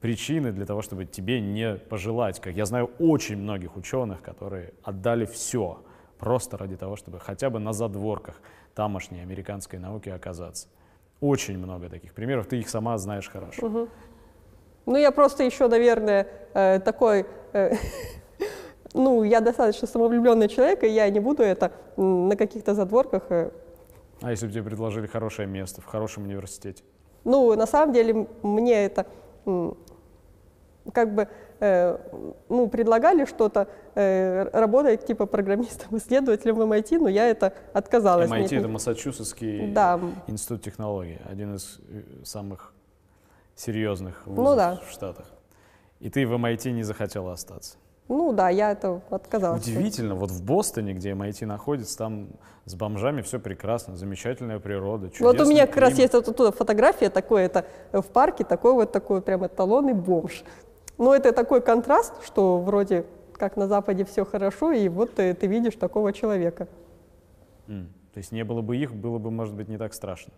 причины 0.00 0.52
для 0.52 0.64
того, 0.64 0.82
чтобы 0.82 1.04
тебе 1.04 1.40
не 1.40 1.74
пожелать. 1.74 2.40
Как 2.40 2.54
я 2.54 2.64
знаю 2.64 2.90
очень 2.98 3.36
многих 3.36 3.76
ученых, 3.76 4.22
которые 4.22 4.72
отдали 4.82 5.26
все 5.26 5.82
просто 6.18 6.56
ради 6.56 6.76
того, 6.76 6.96
чтобы 6.96 7.20
хотя 7.20 7.50
бы 7.50 7.58
на 7.58 7.72
задворках 7.72 8.40
тамошней 8.74 9.22
американской 9.22 9.78
науки 9.78 10.08
оказаться. 10.08 10.68
Очень 11.20 11.58
много 11.58 11.88
таких 11.88 12.14
примеров, 12.14 12.46
ты 12.46 12.58
их 12.58 12.68
сама 12.68 12.96
знаешь 12.98 13.28
хорошо. 13.28 13.66
Угу. 13.66 13.88
Ну, 14.86 14.96
я 14.96 15.10
просто 15.10 15.42
еще, 15.42 15.68
наверное, 15.68 16.26
э, 16.54 16.80
такой, 16.80 17.26
э, 17.52 17.74
ну, 18.94 19.22
я 19.22 19.40
достаточно 19.40 19.86
самовлюбленный 19.86 20.48
человек, 20.48 20.82
и 20.82 20.88
я 20.88 21.08
не 21.10 21.20
буду 21.20 21.42
это 21.42 21.72
на 21.96 22.36
каких-то 22.36 22.74
задворках. 22.74 23.22
Э. 23.30 23.50
А 24.20 24.30
если 24.30 24.46
бы 24.46 24.52
тебе 24.52 24.62
предложили 24.62 25.06
хорошее 25.06 25.48
место 25.48 25.80
в 25.80 25.84
хорошем 25.84 26.24
университете? 26.24 26.82
Ну, 27.24 27.54
на 27.54 27.66
самом 27.66 27.92
деле, 27.92 28.26
мне 28.42 28.84
это 28.84 29.06
как 30.92 31.14
бы 31.14 31.28
э, 31.60 31.98
ну, 32.48 32.68
предлагали 32.68 33.24
что-то, 33.24 33.68
э, 33.94 34.48
работать 34.52 35.06
типа 35.06 35.26
программистом, 35.26 35.96
исследователем 35.98 36.56
в 36.56 36.62
MIT, 36.62 36.98
но 36.98 37.08
я 37.08 37.28
это 37.28 37.52
отказалась. 37.72 38.30
MIT— 38.30 38.58
это 38.58 38.68
Массачусетский 38.68 39.72
да. 39.72 40.00
институт 40.26 40.62
технологий, 40.62 41.18
один 41.28 41.54
из 41.54 41.78
э, 41.88 42.24
самых 42.24 42.72
серьезных 43.54 44.26
вузов 44.26 44.44
ну, 44.44 44.56
да. 44.56 44.80
в 44.86 44.90
Штатах. 44.90 45.26
И 46.00 46.10
ты 46.10 46.26
в 46.26 46.32
MIT 46.32 46.70
не 46.70 46.84
захотела 46.84 47.32
остаться? 47.32 47.76
Ну 48.08 48.32
да, 48.32 48.48
я 48.48 48.72
это 48.72 49.02
отказалась. 49.10 49.62
Удивительно, 49.62 50.14
вот 50.14 50.30
в 50.30 50.42
Бостоне, 50.42 50.94
где 50.94 51.10
MIT 51.10 51.44
находится, 51.44 51.98
там 51.98 52.28
с 52.64 52.74
бомжами 52.74 53.20
все 53.20 53.38
прекрасно, 53.38 53.96
замечательная 53.96 54.58
природа, 54.58 55.10
Вот 55.20 55.40
у 55.40 55.44
меня 55.44 55.66
климат. 55.66 55.68
как 55.68 55.76
раз 55.76 55.98
есть 55.98 56.14
вот 56.14 56.28
оттуда 56.28 56.52
фотография 56.52 57.10
такой, 57.10 57.42
это 57.42 57.66
в 57.92 58.02
парке, 58.04 58.44
такой 58.44 58.72
вот 58.72 58.92
такой 58.92 59.20
прям 59.20 59.46
эталонный 59.46 59.92
бомж. 59.92 60.42
Но 60.96 61.14
это 61.14 61.32
такой 61.32 61.60
контраст, 61.60 62.14
что 62.24 62.58
вроде 62.58 63.04
как 63.34 63.56
на 63.56 63.68
Западе 63.68 64.04
все 64.04 64.24
хорошо, 64.24 64.72
и 64.72 64.88
вот 64.88 65.14
ты, 65.14 65.34
ты 65.34 65.46
видишь 65.46 65.74
такого 65.74 66.12
человека. 66.12 66.66
Mm. 67.66 67.86
То 68.14 68.18
есть 68.18 68.32
не 68.32 68.42
было 68.42 68.62
бы 68.62 68.76
их, 68.76 68.94
было 68.94 69.18
бы, 69.18 69.30
может 69.30 69.54
быть, 69.54 69.68
не 69.68 69.76
так 69.76 69.94
страшно. 69.94 70.32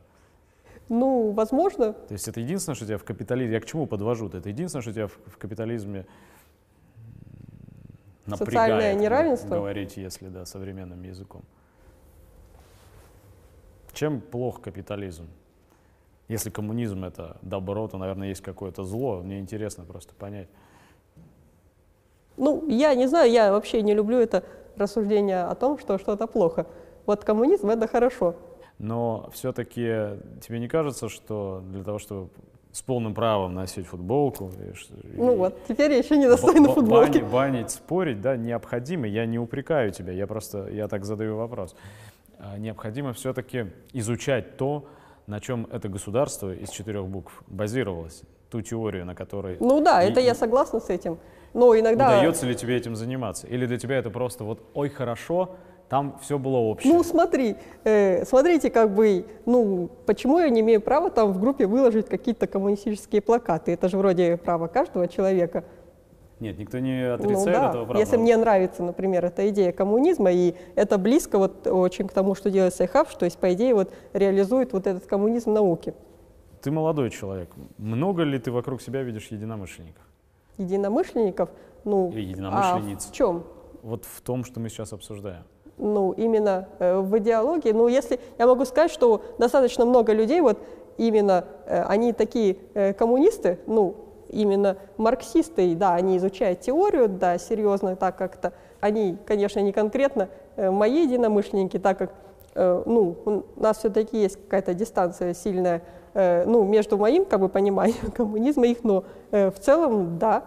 Ну, 0.88 1.30
возможно. 1.30 1.92
То 1.92 2.12
есть 2.12 2.26
это 2.26 2.40
единственное, 2.40 2.74
что 2.74 2.84
тебя 2.84 2.98
в 2.98 3.04
капитализме... 3.04 3.54
Я 3.54 3.60
к 3.60 3.64
чему 3.64 3.86
подвожу? 3.86 4.26
-то? 4.26 4.38
Это 4.38 4.48
единственное, 4.48 4.82
что 4.82 4.92
тебя 4.92 5.06
в, 5.06 5.12
в 5.26 5.38
капитализме 5.38 6.04
напрягает. 8.30 8.72
Социальное 8.72 8.94
неравенство? 8.94 9.54
Говорить, 9.54 9.96
если, 9.96 10.28
да, 10.28 10.44
современным 10.44 11.02
языком. 11.02 11.42
Чем 13.92 14.20
плох 14.20 14.60
капитализм? 14.60 15.28
Если 16.28 16.50
коммунизм 16.50 17.04
это 17.04 17.38
добро, 17.42 17.88
то, 17.88 17.98
наверное, 17.98 18.28
есть 18.28 18.40
какое-то 18.40 18.84
зло. 18.84 19.20
Мне 19.20 19.40
интересно 19.40 19.84
просто 19.84 20.14
понять. 20.14 20.48
Ну, 22.36 22.66
я 22.68 22.94
не 22.94 23.06
знаю, 23.08 23.30
я 23.30 23.52
вообще 23.52 23.82
не 23.82 23.94
люблю 23.94 24.18
это 24.18 24.44
рассуждение 24.76 25.42
о 25.42 25.54
том, 25.54 25.78
что 25.78 25.98
что-то 25.98 26.26
плохо. 26.26 26.66
Вот 27.04 27.24
коммунизм 27.24 27.68
это 27.68 27.86
хорошо. 27.88 28.36
Но 28.78 29.28
все-таки 29.32 30.18
тебе 30.40 30.58
не 30.58 30.68
кажется, 30.68 31.08
что 31.08 31.62
для 31.66 31.84
того, 31.84 31.98
чтобы 31.98 32.30
с 32.72 32.82
полным 32.82 33.14
правом 33.14 33.54
носить 33.54 33.86
футболку. 33.86 34.52
Ну 35.14 35.32
и, 35.32 35.36
вот, 35.36 35.58
теперь 35.66 35.92
я 35.92 35.98
еще 35.98 36.16
не 36.16 36.28
достойна 36.28 36.68
футболки. 36.68 37.18
Банить, 37.18 37.30
банить, 37.30 37.70
спорить, 37.70 38.20
да, 38.20 38.36
необходимо. 38.36 39.06
Я 39.06 39.26
не 39.26 39.38
упрекаю 39.38 39.90
тебя, 39.90 40.12
я 40.12 40.26
просто, 40.26 40.68
я 40.68 40.86
так 40.88 41.04
задаю 41.04 41.36
вопрос. 41.36 41.74
А, 42.38 42.58
необходимо 42.58 43.12
все-таки 43.12 43.66
изучать 43.92 44.56
то, 44.56 44.86
на 45.26 45.40
чем 45.40 45.66
это 45.70 45.88
государство 45.88 46.54
из 46.54 46.70
четырех 46.70 47.06
букв 47.06 47.42
базировалось, 47.48 48.22
ту 48.50 48.62
теорию, 48.62 49.04
на 49.04 49.14
которой... 49.14 49.56
Ну 49.60 49.80
да, 49.80 50.02
и, 50.02 50.10
это 50.10 50.20
я 50.20 50.34
согласна 50.34 50.80
с 50.80 50.90
этим. 50.90 51.18
Но 51.52 51.76
иногда... 51.78 52.18
Удается 52.18 52.46
ли 52.46 52.54
тебе 52.54 52.76
этим 52.76 52.94
заниматься? 52.94 53.46
Или 53.46 53.66
для 53.66 53.78
тебя 53.78 53.98
это 53.98 54.10
просто 54.10 54.44
вот, 54.44 54.62
ой, 54.74 54.88
хорошо, 54.88 55.56
там 55.90 56.16
все 56.22 56.38
было 56.38 56.56
общее. 56.56 56.92
Ну, 56.92 57.02
смотри, 57.02 57.56
э, 57.82 58.24
смотрите, 58.24 58.70
как 58.70 58.94
бы, 58.94 59.26
ну, 59.44 59.90
почему 60.06 60.38
я 60.38 60.48
не 60.48 60.60
имею 60.60 60.80
права 60.80 61.10
там 61.10 61.32
в 61.32 61.40
группе 61.40 61.66
выложить 61.66 62.06
какие-то 62.08 62.46
коммунистические 62.46 63.20
плакаты? 63.20 63.72
Это 63.72 63.88
же 63.88 63.98
вроде 63.98 64.36
право 64.36 64.68
каждого 64.68 65.08
человека. 65.08 65.64
Нет, 66.38 66.56
никто 66.58 66.78
не 66.78 67.12
отрицает 67.12 67.38
ну, 67.38 67.52
да. 67.52 67.68
этого 67.70 67.84
права. 67.86 67.98
Если 67.98 68.16
мне 68.16 68.36
нравится, 68.36 68.84
например, 68.84 69.24
эта 69.24 69.48
идея 69.50 69.72
коммунизма, 69.72 70.30
и 70.30 70.54
это 70.76 70.96
близко 70.96 71.38
вот 71.38 71.66
очень 71.66 72.06
к 72.06 72.12
тому, 72.12 72.36
что 72.36 72.52
делает 72.52 72.72
Сайхаб, 72.72 73.08
то 73.08 73.24
есть, 73.24 73.38
по 73.38 73.52
идее, 73.52 73.74
вот 73.74 73.92
реализует 74.12 74.72
вот 74.72 74.86
этот 74.86 75.06
коммунизм 75.06 75.52
науки. 75.52 75.92
Ты 76.62 76.70
молодой 76.70 77.10
человек. 77.10 77.50
Много 77.78 78.22
ли 78.22 78.38
ты 78.38 78.52
вокруг 78.52 78.80
себя 78.80 79.02
видишь 79.02 79.26
единомышленников? 79.32 80.04
Единомышленников? 80.56 81.50
Ну, 81.84 82.10
Или 82.12 82.26
единомышленниц? 82.26 83.06
А 83.06 83.10
в 83.10 83.12
чем? 83.12 83.42
Вот 83.82 84.04
в 84.04 84.20
том, 84.20 84.44
что 84.44 84.60
мы 84.60 84.68
сейчас 84.68 84.92
обсуждаем. 84.92 85.42
Ну, 85.80 86.12
именно 86.12 86.68
э, 86.78 86.98
в 86.98 87.16
идеологии. 87.18 87.72
Ну, 87.72 87.88
если 87.88 88.20
я 88.38 88.46
могу 88.46 88.64
сказать, 88.66 88.90
что 88.90 89.22
достаточно 89.38 89.86
много 89.86 90.12
людей, 90.12 90.40
вот 90.40 90.58
именно 90.98 91.46
э, 91.66 91.82
они 91.84 92.12
такие 92.12 92.58
э, 92.74 92.92
коммунисты, 92.92 93.58
ну, 93.66 93.94
именно 94.28 94.76
марксисты, 94.96 95.74
да, 95.74 95.94
они 95.94 96.16
изучают 96.18 96.60
теорию, 96.60 97.08
да, 97.08 97.38
серьезно, 97.38 97.96
так 97.96 98.16
как-то, 98.16 98.52
они, 98.80 99.16
конечно, 99.26 99.60
не 99.60 99.72
конкретно 99.72 100.28
э, 100.56 100.70
мои 100.70 101.02
единомышленники, 101.02 101.78
так 101.78 101.98
как, 101.98 102.14
э, 102.54 102.82
ну, 102.86 103.16
у 103.24 103.60
нас 103.60 103.78
все-таки 103.78 104.20
есть 104.20 104.36
какая-то 104.36 104.74
дистанция 104.74 105.34
сильная, 105.34 105.82
э, 106.14 106.44
ну, 106.46 106.64
между 106.64 106.96
моим, 106.96 107.24
как 107.24 107.40
бы, 107.40 107.48
пониманием 107.48 108.10
коммунизма 108.16 108.66
их, 108.66 108.84
но 108.84 109.04
в 109.30 109.54
целом, 109.60 110.18
да, 110.18 110.44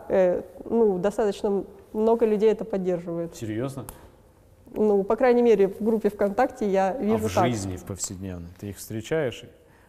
ну, 0.65 0.97
достаточно 0.97 1.63
много 1.93 2.25
людей 2.25 2.51
это 2.51 2.65
поддерживает. 2.65 3.35
Серьезно? 3.35 3.85
Ну, 4.73 5.03
по 5.03 5.15
крайней 5.15 5.41
мере, 5.41 5.67
в 5.67 5.81
группе 5.81 6.09
ВКонтакте 6.09 6.69
я 6.69 6.93
вижу 6.97 7.25
а 7.25 7.29
в 7.29 7.33
так. 7.33 7.45
жизни, 7.47 7.75
в 7.75 7.83
повседневной? 7.83 8.49
Ты 8.59 8.69
их 8.69 8.77
встречаешь? 8.77 9.43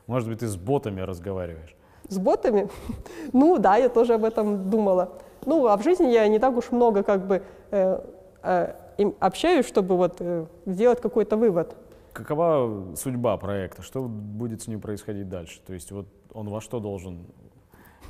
Может 0.07 0.29
быть, 0.29 0.41
ты 0.41 0.47
с 0.47 0.57
ботами 0.57 1.01
разговариваешь? 1.01 1.75
С 2.09 2.19
ботами? 2.19 2.69
ну 3.33 3.59
да, 3.59 3.77
я 3.77 3.89
тоже 3.89 4.15
об 4.15 4.25
этом 4.25 4.71
думала. 4.71 5.19
Ну, 5.47 5.67
а 5.67 5.77
в 5.77 5.83
жизни 5.83 6.09
я 6.09 6.29
не 6.29 6.39
так 6.39 6.57
уж 6.57 6.71
много 6.71 7.03
как 7.03 7.27
бы 7.27 7.43
э, 7.71 8.01
э, 8.43 8.75
общаюсь, 9.21 9.67
чтобы 9.67 9.97
вот 9.97 10.17
э, 10.21 10.47
сделать 10.67 11.01
какой-то 11.01 11.37
вывод. 11.37 11.77
Какова 12.13 12.95
судьба 12.97 13.37
проекта? 13.37 13.83
Что 13.83 14.03
будет 14.03 14.63
с 14.63 14.69
ним 14.69 14.81
происходить 14.81 15.29
дальше? 15.29 15.61
То 15.67 15.73
есть 15.73 15.91
вот 15.93 16.07
он 16.33 16.49
во 16.49 16.61
что 16.61 16.79
должен 16.79 17.27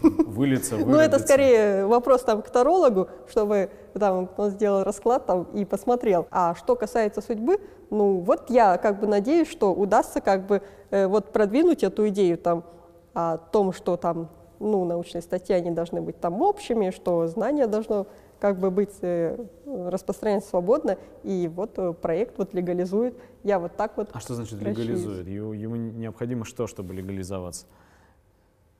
вылиться, 0.02 0.76
Ну, 0.76 0.98
это 0.98 1.18
скорее 1.18 1.86
вопрос 1.86 2.22
там 2.22 2.42
к 2.42 2.50
тарологу, 2.50 3.08
чтобы 3.28 3.70
там 3.98 4.28
он 4.36 4.50
сделал 4.50 4.84
расклад 4.84 5.26
там 5.26 5.44
и 5.54 5.64
посмотрел. 5.64 6.26
А 6.30 6.54
что 6.54 6.76
касается 6.76 7.20
судьбы, 7.20 7.58
ну, 7.90 8.18
вот 8.20 8.50
я 8.50 8.76
как 8.78 9.00
бы 9.00 9.06
надеюсь, 9.06 9.48
что 9.48 9.72
удастся 9.72 10.20
как 10.20 10.46
бы 10.46 10.62
э, 10.90 11.06
вот 11.06 11.32
продвинуть 11.32 11.82
эту 11.82 12.08
идею 12.08 12.38
там 12.38 12.64
о 13.14 13.38
том, 13.38 13.72
что 13.72 13.96
там 13.96 14.28
ну, 14.60 14.84
научные 14.84 15.22
статьи, 15.22 15.54
они 15.54 15.70
должны 15.70 16.00
быть 16.00 16.18
там 16.20 16.40
общими, 16.42 16.90
что 16.90 17.26
знание 17.26 17.66
должно 17.66 18.06
как 18.40 18.58
бы 18.58 18.70
быть 18.70 18.94
э, 19.00 19.36
распространяться 19.64 20.50
свободно, 20.50 20.98
и 21.22 21.50
вот 21.52 21.78
э, 21.78 21.92
проект 21.92 22.36
вот 22.38 22.52
легализует. 22.52 23.16
Я 23.42 23.58
вот 23.58 23.76
так 23.76 23.96
вот. 23.96 24.10
А 24.12 24.20
что 24.20 24.34
значит 24.34 24.60
легализует? 24.60 25.26
Ему, 25.26 25.52
ему 25.52 25.76
необходимо 25.76 26.44
что, 26.44 26.66
чтобы 26.66 26.94
легализоваться? 26.94 27.66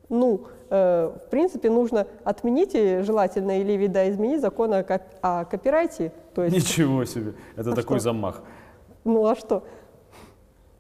Ну, 0.08 0.42
э, 0.70 1.10
в 1.26 1.30
принципе, 1.30 1.70
нужно 1.70 2.06
отменить 2.24 2.72
желательно 3.04 3.60
или 3.60 3.72
видоизменить 3.72 4.40
закон 4.40 4.72
о, 4.74 4.82
коп 4.82 5.02
о 5.22 5.44
копирайте. 5.44 6.12
То 6.34 6.44
есть... 6.44 6.54
Ничего 6.54 7.04
себе, 7.04 7.34
это 7.56 7.70
а 7.72 7.74
такой 7.74 7.98
что? 7.98 8.04
замах. 8.04 8.42
Ну 9.04 9.26
а 9.26 9.34
что? 9.34 9.62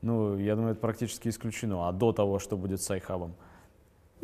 Ну, 0.02 0.36
я 0.36 0.54
думаю, 0.54 0.72
это 0.72 0.80
практически 0.80 1.28
исключено. 1.28 1.88
А 1.88 1.92
до 1.92 2.12
того, 2.12 2.38
что 2.38 2.56
будет 2.56 2.82
с 2.82 2.90
iHub? 2.90 3.30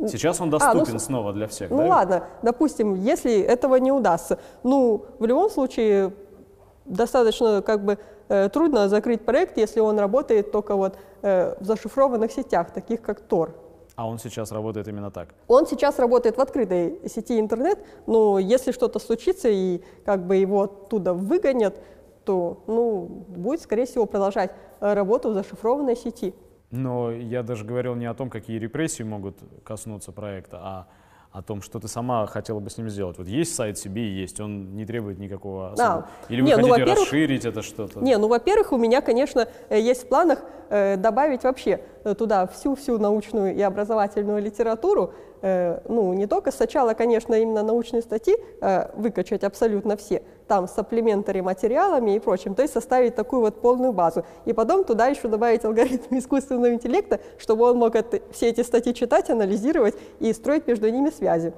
Сейчас 0.07 0.41
он 0.41 0.49
доступен 0.49 0.89
а, 0.89 0.93
ну, 0.93 0.99
снова 0.99 1.33
для 1.33 1.47
всех, 1.47 1.69
Ну 1.69 1.77
да? 1.77 1.85
ладно, 1.85 2.23
допустим, 2.41 2.95
если 2.95 3.39
этого 3.39 3.75
не 3.75 3.91
удастся. 3.91 4.39
Ну, 4.63 5.05
в 5.19 5.25
любом 5.25 5.49
случае, 5.49 6.13
достаточно 6.85 7.61
как 7.61 7.83
бы 7.83 7.97
э, 8.27 8.49
трудно 8.49 8.89
закрыть 8.89 9.21
проект, 9.21 9.57
если 9.57 9.79
он 9.79 9.99
работает 9.99 10.51
только 10.51 10.75
вот 10.75 10.97
э, 11.21 11.55
в 11.59 11.65
зашифрованных 11.65 12.31
сетях, 12.31 12.71
таких 12.71 13.01
как 13.01 13.21
Tor. 13.27 13.51
А 13.95 14.07
он 14.07 14.19
сейчас 14.19 14.51
работает 14.51 14.87
именно 14.87 15.11
так? 15.11 15.35
Он 15.47 15.67
сейчас 15.67 15.99
работает 15.99 16.37
в 16.37 16.41
открытой 16.41 17.01
сети 17.07 17.39
интернет, 17.39 17.79
но 18.07 18.39
если 18.39 18.71
что-то 18.71 18.99
случится 18.99 19.49
и 19.49 19.81
как 20.05 20.25
бы 20.25 20.37
его 20.37 20.63
оттуда 20.63 21.13
выгонят, 21.13 21.79
то 22.25 22.63
ну, 22.67 23.05
будет, 23.27 23.61
скорее 23.61 23.85
всего, 23.85 24.05
продолжать 24.05 24.51
работу 24.79 25.31
в 25.31 25.33
зашифрованной 25.33 25.95
сети. 25.95 26.33
Но 26.71 27.11
я 27.11 27.43
даже 27.43 27.65
говорил 27.65 27.95
не 27.95 28.05
о 28.05 28.13
том, 28.13 28.29
какие 28.29 28.57
репрессии 28.57 29.03
могут 29.03 29.37
коснуться 29.63 30.11
проекта, 30.11 30.57
а 30.61 30.87
о 31.31 31.41
том, 31.41 31.61
что 31.61 31.79
ты 31.79 31.87
сама 31.87 32.27
хотела 32.27 32.59
бы 32.59 32.69
с 32.69 32.77
ним 32.77 32.89
сделать. 32.89 33.17
Вот 33.17 33.27
есть 33.27 33.55
сайт 33.55 33.77
себе 33.77 34.03
и 34.03 34.11
есть, 34.11 34.39
он 34.41 34.75
не 34.75 34.85
требует 34.85 35.17
никакого 35.17 35.71
особого. 35.71 36.07
А, 36.27 36.31
Или 36.33 36.41
вы 36.41 36.47
не, 36.47 36.57
ну, 36.57 36.69
хотите 36.69 36.93
ну, 36.93 37.01
расширить 37.01 37.45
это 37.45 37.61
что-то? 37.61 38.01
Не, 38.01 38.17
ну, 38.17 38.27
во-первых, 38.27 38.73
у 38.73 38.77
меня, 38.77 39.01
конечно, 39.01 39.47
э, 39.69 39.79
есть 39.79 40.03
в 40.03 40.07
планах 40.09 40.39
э, 40.69 40.97
добавить 40.97 41.43
вообще 41.43 41.81
э, 42.03 42.15
туда 42.15 42.47
всю-всю 42.47 42.97
научную 42.97 43.55
и 43.55 43.61
образовательную 43.61 44.41
литературу, 44.41 45.13
ну, 45.41 46.13
не 46.13 46.27
только 46.27 46.51
сначала, 46.51 46.93
конечно, 46.93 47.33
именно 47.33 47.63
научные 47.63 48.01
статьи 48.01 48.35
э, 48.61 48.91
выкачать 48.95 49.43
абсолютно 49.43 49.97
все, 49.97 50.21
там 50.47 50.67
с 50.67 50.71
сапплементари 50.71 51.41
материалами 51.41 52.15
и 52.15 52.19
прочим, 52.19 52.53
то 52.55 52.61
есть 52.61 52.73
составить 52.73 53.15
такую 53.15 53.41
вот 53.41 53.61
полную 53.61 53.91
базу. 53.91 54.25
И 54.45 54.53
потом 54.53 54.83
туда 54.83 55.07
еще 55.07 55.27
добавить 55.27 55.65
алгоритмы 55.65 56.17
искусственного 56.19 56.73
интеллекта, 56.73 57.19
чтобы 57.39 57.65
он 57.69 57.77
мог 57.77 57.95
это, 57.95 58.21
все 58.31 58.49
эти 58.49 58.61
статьи 58.61 58.93
читать, 58.93 59.29
анализировать 59.29 59.95
и 60.19 60.31
строить 60.33 60.67
между 60.67 60.89
ними 60.89 61.09
связи. 61.09 61.53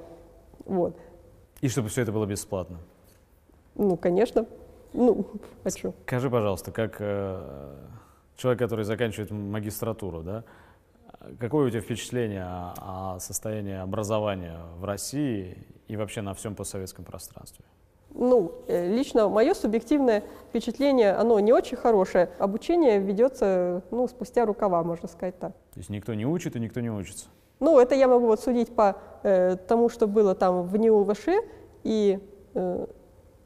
Вот. 0.66 0.96
И 1.62 1.68
чтобы 1.68 1.90
все 1.90 2.04
это 2.04 2.12
было 2.12 2.26
бесплатно? 2.26 2.78
Ну, 3.76 3.98
конечно. 3.98 4.46
Ну, 4.94 5.26
хочу. 5.64 5.94
Скажи, 6.06 6.30
пожалуйста, 6.30 6.72
как 6.72 6.98
э, 7.00 7.74
человек, 8.38 8.60
который 8.60 8.86
заканчивает 8.86 9.32
магистратуру, 9.32 10.22
да, 10.22 10.44
Какое 11.40 11.68
у 11.68 11.70
тебя 11.70 11.82
впечатление 11.82 12.44
о, 12.44 13.16
о 13.16 13.20
состоянии 13.20 13.78
образования 13.78 14.60
в 14.78 14.84
России 14.84 15.58
и 15.88 15.96
вообще 15.96 16.22
на 16.22 16.34
всем 16.34 16.56
постсоветском 16.56 17.06
пространстве? 17.06 17.64
Ну, 18.14 18.52
э, 18.68 18.94
лично 18.94 19.30
мое 19.30 19.54
субъективное 19.54 20.24
впечатление, 20.50 21.14
оно 21.14 21.40
не 21.40 21.54
очень 21.54 21.78
хорошее. 21.78 22.30
Обучение 22.40 23.00
ведется, 23.00 23.82
ну, 23.90 24.08
спустя 24.08 24.46
рукава, 24.46 24.84
можно 24.84 25.08
сказать 25.08 25.40
так. 25.40 25.54
То 25.74 25.80
есть 25.80 25.90
никто 25.90 26.14
не 26.14 26.26
учит 26.26 26.56
и 26.56 26.60
никто 26.60 26.82
не 26.82 26.92
учится? 26.92 27.26
Ну, 27.60 27.80
это 27.80 27.96
я 27.96 28.08
могу 28.08 28.28
вот 28.28 28.42
судить 28.42 28.76
по 28.76 28.98
э, 29.24 29.56
тому, 29.68 29.90
что 29.90 30.08
было 30.08 30.36
там 30.36 30.64
в 30.64 30.78
НИУ 30.78 31.06
ВШ, 31.06 31.28
и, 31.84 32.20
э, 32.54 32.86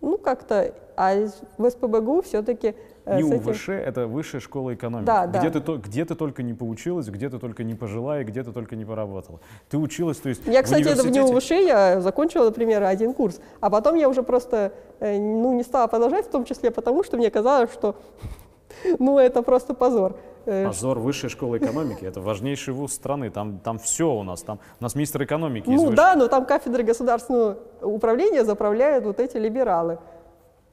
ну, 0.01 0.17
как-то, 0.17 0.73
а 0.97 1.15
в 1.57 1.69
СПБГУ 1.69 2.23
все-таки 2.23 2.75
Э, 3.07 3.17
НИУ-ВШ— 3.21 3.69
это 3.69 4.07
высшая 4.07 4.39
школа 4.41 4.73
экономики. 4.73 5.05
Да, 5.05 5.27
где, 5.27 5.49
да. 5.49 5.59
Ты, 5.59 5.75
где 5.77 6.05
ты 6.05 6.15
только 6.15 6.43
не 6.43 6.53
поучилась, 6.53 7.07
где 7.07 7.29
ты 7.29 7.39
только 7.39 7.63
не 7.63 7.73
пожила 7.73 8.19
и 8.19 8.23
где 8.23 8.43
ты 8.43 8.51
только 8.51 8.75
не 8.75 8.85
поработала. 8.85 9.39
Ты 9.69 9.77
училась, 9.77 10.17
то 10.17 10.29
есть 10.29 10.45
Я, 10.45 10.61
кстати, 10.61 10.83
в, 10.83 10.87
университете... 10.87 11.21
в 11.21 11.29
НИУ-ВШ 11.31 11.51
я 11.65 12.01
закончила, 12.01 12.45
например, 12.45 12.83
один 12.83 13.13
курс, 13.13 13.39
а 13.61 13.69
потом 13.69 13.95
я 13.95 14.09
уже 14.09 14.23
просто 14.23 14.73
э, 14.99 15.17
ну, 15.17 15.53
не 15.53 15.63
стала 15.63 15.87
продолжать, 15.87 16.27
в 16.27 16.31
том 16.31 16.43
числе 16.43 16.69
потому, 16.69 17.03
что 17.03 17.17
мне 17.17 17.31
казалось, 17.31 17.71
что 17.71 17.95
ну, 18.99 19.17
это 19.17 19.41
просто 19.41 19.73
позор. 19.73 20.17
Э, 20.45 20.67
позор 20.67 20.99
высшей 20.99 21.29
школы 21.29 21.57
экономики. 21.57 22.05
Это 22.05 22.21
важнейший 22.21 22.73
вуз 22.73 22.93
страны. 22.93 23.29
Там, 23.29 23.59
там 23.59 23.79
все 23.79 24.09
у 24.09 24.23
нас. 24.23 24.41
Там, 24.41 24.59
у 24.79 24.83
нас 24.83 24.95
министр 24.95 25.23
экономики. 25.23 25.69
Ну 25.69 25.91
да, 25.91 26.15
но 26.15 26.27
там 26.27 26.45
кафедры 26.45 26.83
государственного 26.83 27.57
управления 27.81 28.45
заправляют 28.45 29.05
вот 29.05 29.19
эти 29.19 29.37
либералы. 29.37 29.99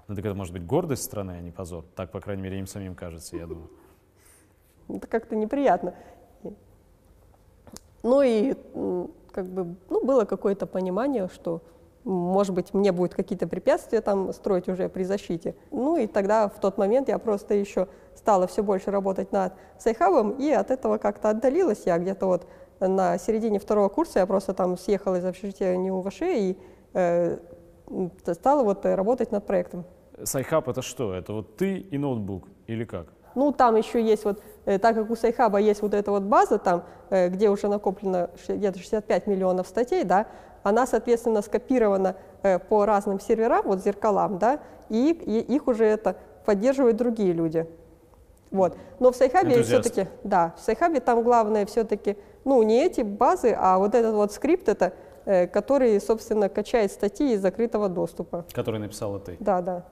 Ну 0.06 0.14
так 0.14 0.24
это 0.24 0.34
может 0.34 0.52
быть 0.52 0.66
гордость 0.66 1.04
страны, 1.04 1.32
а 1.38 1.40
не 1.40 1.50
позор. 1.50 1.84
Так, 1.94 2.10
по 2.10 2.20
крайней 2.20 2.42
мере, 2.42 2.58
им 2.58 2.66
самим 2.66 2.94
кажется, 2.94 3.36
я 3.36 3.46
думаю. 3.46 3.70
Это 4.88 5.06
как-то 5.06 5.34
неприятно. 5.34 5.94
Ну 8.02 8.20
и 8.20 8.54
как 9.32 9.46
бы 9.46 9.76
ну, 9.88 10.04
было 10.04 10.26
какое-то 10.26 10.66
понимание, 10.66 11.28
что, 11.28 11.62
может 12.04 12.54
быть, 12.54 12.74
мне 12.74 12.92
будут 12.92 13.14
какие-то 13.14 13.48
препятствия 13.48 14.02
там 14.02 14.32
строить 14.34 14.68
уже 14.68 14.90
при 14.90 15.04
защите. 15.04 15.54
Ну 15.70 15.96
и 15.96 16.06
тогда 16.06 16.48
в 16.48 16.60
тот 16.60 16.76
момент 16.76 17.08
я 17.08 17.18
просто 17.18 17.54
еще 17.54 17.88
стала 18.14 18.46
все 18.46 18.62
больше 18.62 18.90
работать 18.90 19.32
над 19.32 19.54
сайхабом, 19.78 20.32
и 20.32 20.50
от 20.50 20.70
этого 20.70 20.98
как-то 20.98 21.30
отдалилась 21.30 21.86
я 21.86 21.98
где-то 21.98 22.26
вот 22.26 22.46
на 22.78 23.16
середине 23.16 23.58
второго 23.58 23.88
курса, 23.88 24.18
я 24.18 24.26
просто 24.26 24.52
там 24.52 24.76
съехала 24.76 25.16
из 25.16 25.24
общежития 25.24 25.76
НИУ 25.76 25.96
ВШЭ 25.96 26.22
и 26.22 26.58
э, 26.92 27.38
стала 28.32 28.64
вот 28.64 28.84
работать 28.84 29.32
над 29.32 29.46
проектом. 29.46 29.84
Сайхаб 30.24 30.68
это 30.68 30.82
что? 30.82 31.14
Это 31.14 31.32
вот 31.32 31.56
ты 31.56 31.78
и 31.78 31.98
ноутбук 31.98 32.44
или 32.66 32.84
как? 32.84 33.06
Ну, 33.34 33.52
там 33.52 33.76
еще 33.76 34.02
есть 34.02 34.24
вот, 34.24 34.42
э, 34.64 34.78
так 34.78 34.94
как 34.94 35.10
у 35.10 35.16
Сайхаба 35.16 35.58
есть 35.58 35.82
вот 35.82 35.94
эта 35.94 36.10
вот 36.10 36.22
база 36.22 36.58
там, 36.58 36.84
э, 37.10 37.28
где 37.28 37.50
уже 37.50 37.68
накоплено 37.68 38.30
где-то 38.46 38.78
65 38.78 39.26
миллионов 39.26 39.66
статей, 39.66 40.04
да, 40.04 40.26
она, 40.62 40.86
соответственно, 40.86 41.42
скопирована 41.42 42.16
э, 42.42 42.58
по 42.58 42.84
разным 42.86 43.20
серверам, 43.20 43.62
вот 43.66 43.82
зеркалам, 43.82 44.38
да, 44.38 44.60
и, 44.88 45.10
и 45.10 45.54
их 45.54 45.66
уже 45.66 45.84
это 45.84 46.16
поддерживают 46.44 46.96
другие 46.96 47.32
люди. 47.32 47.66
Вот. 48.50 48.76
Но 49.00 49.10
в 49.10 49.16
Сайхабе 49.16 49.62
все-таки, 49.64 50.06
да, 50.22 50.54
в 50.56 50.60
Сайхабе 50.60 51.00
там 51.00 51.24
главное 51.24 51.66
все-таки, 51.66 52.16
ну, 52.44 52.62
не 52.62 52.84
эти 52.84 53.00
базы, 53.00 53.56
а 53.58 53.78
вот 53.78 53.96
этот 53.96 54.14
вот 54.14 54.32
скрипт, 54.32 54.68
это, 54.68 54.92
который, 55.24 56.00
собственно, 56.00 56.48
качает 56.48 56.92
статьи 56.92 57.32
из 57.32 57.40
закрытого 57.40 57.88
доступа. 57.88 58.44
Который 58.52 58.78
написала 58.78 59.18
ты? 59.18 59.36
Да, 59.40 59.60
да. 59.60 59.84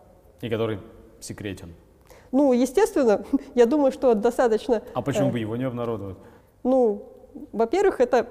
И 0.43 0.51
который 0.51 0.79
секретен. 1.21 1.75
Ну, 2.33 2.53
естественно, 2.53 3.25
я 3.55 3.67
думаю, 3.67 3.93
что 3.93 4.15
достаточно... 4.15 4.83
А 4.95 5.01
почему 5.01 5.29
э, 5.29 5.33
бы 5.33 5.39
его 5.39 5.57
не 5.57 5.65
обнародовать? 5.65 6.17
Ну, 6.63 7.09
во-первых, 7.53 8.01
это... 8.01 8.27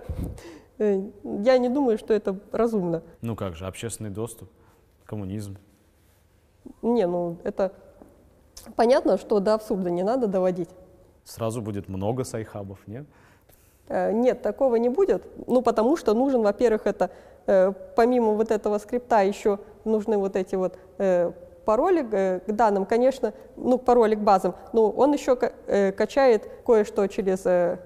Э, 0.77 1.01
я 1.23 1.57
не 1.57 1.69
думаю, 1.69 1.97
что 1.97 2.13
это 2.13 2.37
разумно. 2.51 3.01
Ну 3.21 3.35
как 3.35 3.55
же, 3.55 3.65
общественный 3.65 4.09
доступ, 4.09 4.49
коммунизм. 5.05 5.57
Не, 6.81 7.07
ну 7.07 7.37
это 7.43 7.71
понятно, 8.75 9.17
что 9.17 9.39
до 9.39 9.53
абсурда 9.53 9.89
не 9.89 10.03
надо 10.03 10.27
доводить. 10.27 10.69
Сразу 11.23 11.61
будет 11.61 11.87
много 11.87 12.23
сайхабов, 12.23 12.79
нет? 12.87 13.05
Э, 13.87 14.11
нет, 14.11 14.41
такого 14.41 14.75
не 14.75 14.89
будет. 14.89 15.23
Ну, 15.47 15.61
потому 15.61 15.97
что 15.97 16.13
нужен, 16.13 16.41
во-первых, 16.41 16.87
это 16.87 17.11
э, 17.45 17.71
помимо 17.95 18.33
вот 18.33 18.51
этого 18.51 18.77
скрипта 18.79 19.21
еще 19.21 19.59
нужны 19.85 20.17
вот 20.17 20.35
эти 20.35 20.55
вот 20.55 20.77
э, 20.97 21.31
пароли 21.65 22.05
э, 22.11 22.39
к 22.39 22.51
данным, 22.51 22.85
конечно, 22.85 23.33
ну, 23.57 23.77
пароли 23.77 24.15
к 24.15 24.19
базам, 24.19 24.55
но 24.73 24.89
он 24.89 25.13
еще 25.13 25.37
э, 25.67 25.91
качает 25.91 26.49
кое-что 26.65 27.07
через 27.07 27.45
э, 27.45 27.79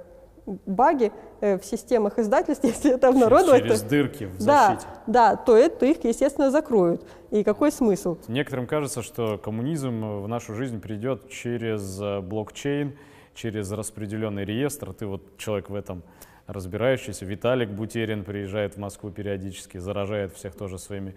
баги 0.46 1.12
в 1.42 1.62
системах 1.64 2.20
издательств, 2.20 2.64
если 2.64 2.94
это 2.94 3.10
обнародовать. 3.10 3.64
Через 3.64 3.82
то, 3.82 3.90
дырки 3.90 4.24
в 4.26 4.40
защите. 4.40 4.88
Да, 5.08 5.32
да 5.32 5.36
то, 5.36 5.56
это, 5.56 5.80
то 5.80 5.86
их, 5.86 6.04
естественно, 6.04 6.52
закроют. 6.52 7.06
И 7.32 7.44
какой 7.44 7.72
смысл? 7.72 8.18
Некоторым 8.28 8.68
кажется, 8.68 9.02
что 9.02 9.38
коммунизм 9.38 10.22
в 10.22 10.28
нашу 10.28 10.54
жизнь 10.54 10.80
придет 10.80 11.30
через 11.30 12.00
блокчейн, 12.24 12.96
через 13.34 13.72
распределенный 13.72 14.46
реестр. 14.46 14.94
Ты 14.94 15.08
вот 15.08 15.38
человек 15.38 15.70
в 15.70 15.76
этом 15.76 16.04
разбирающийся. 16.48 17.26
Виталик 17.26 17.70
Бутерин 17.70 18.24
приезжает 18.24 18.76
в 18.76 18.78
Москву 18.78 19.10
периодически, 19.10 19.78
заражает 19.78 20.34
всех 20.34 20.56
тоже 20.56 20.78
своими 20.78 21.16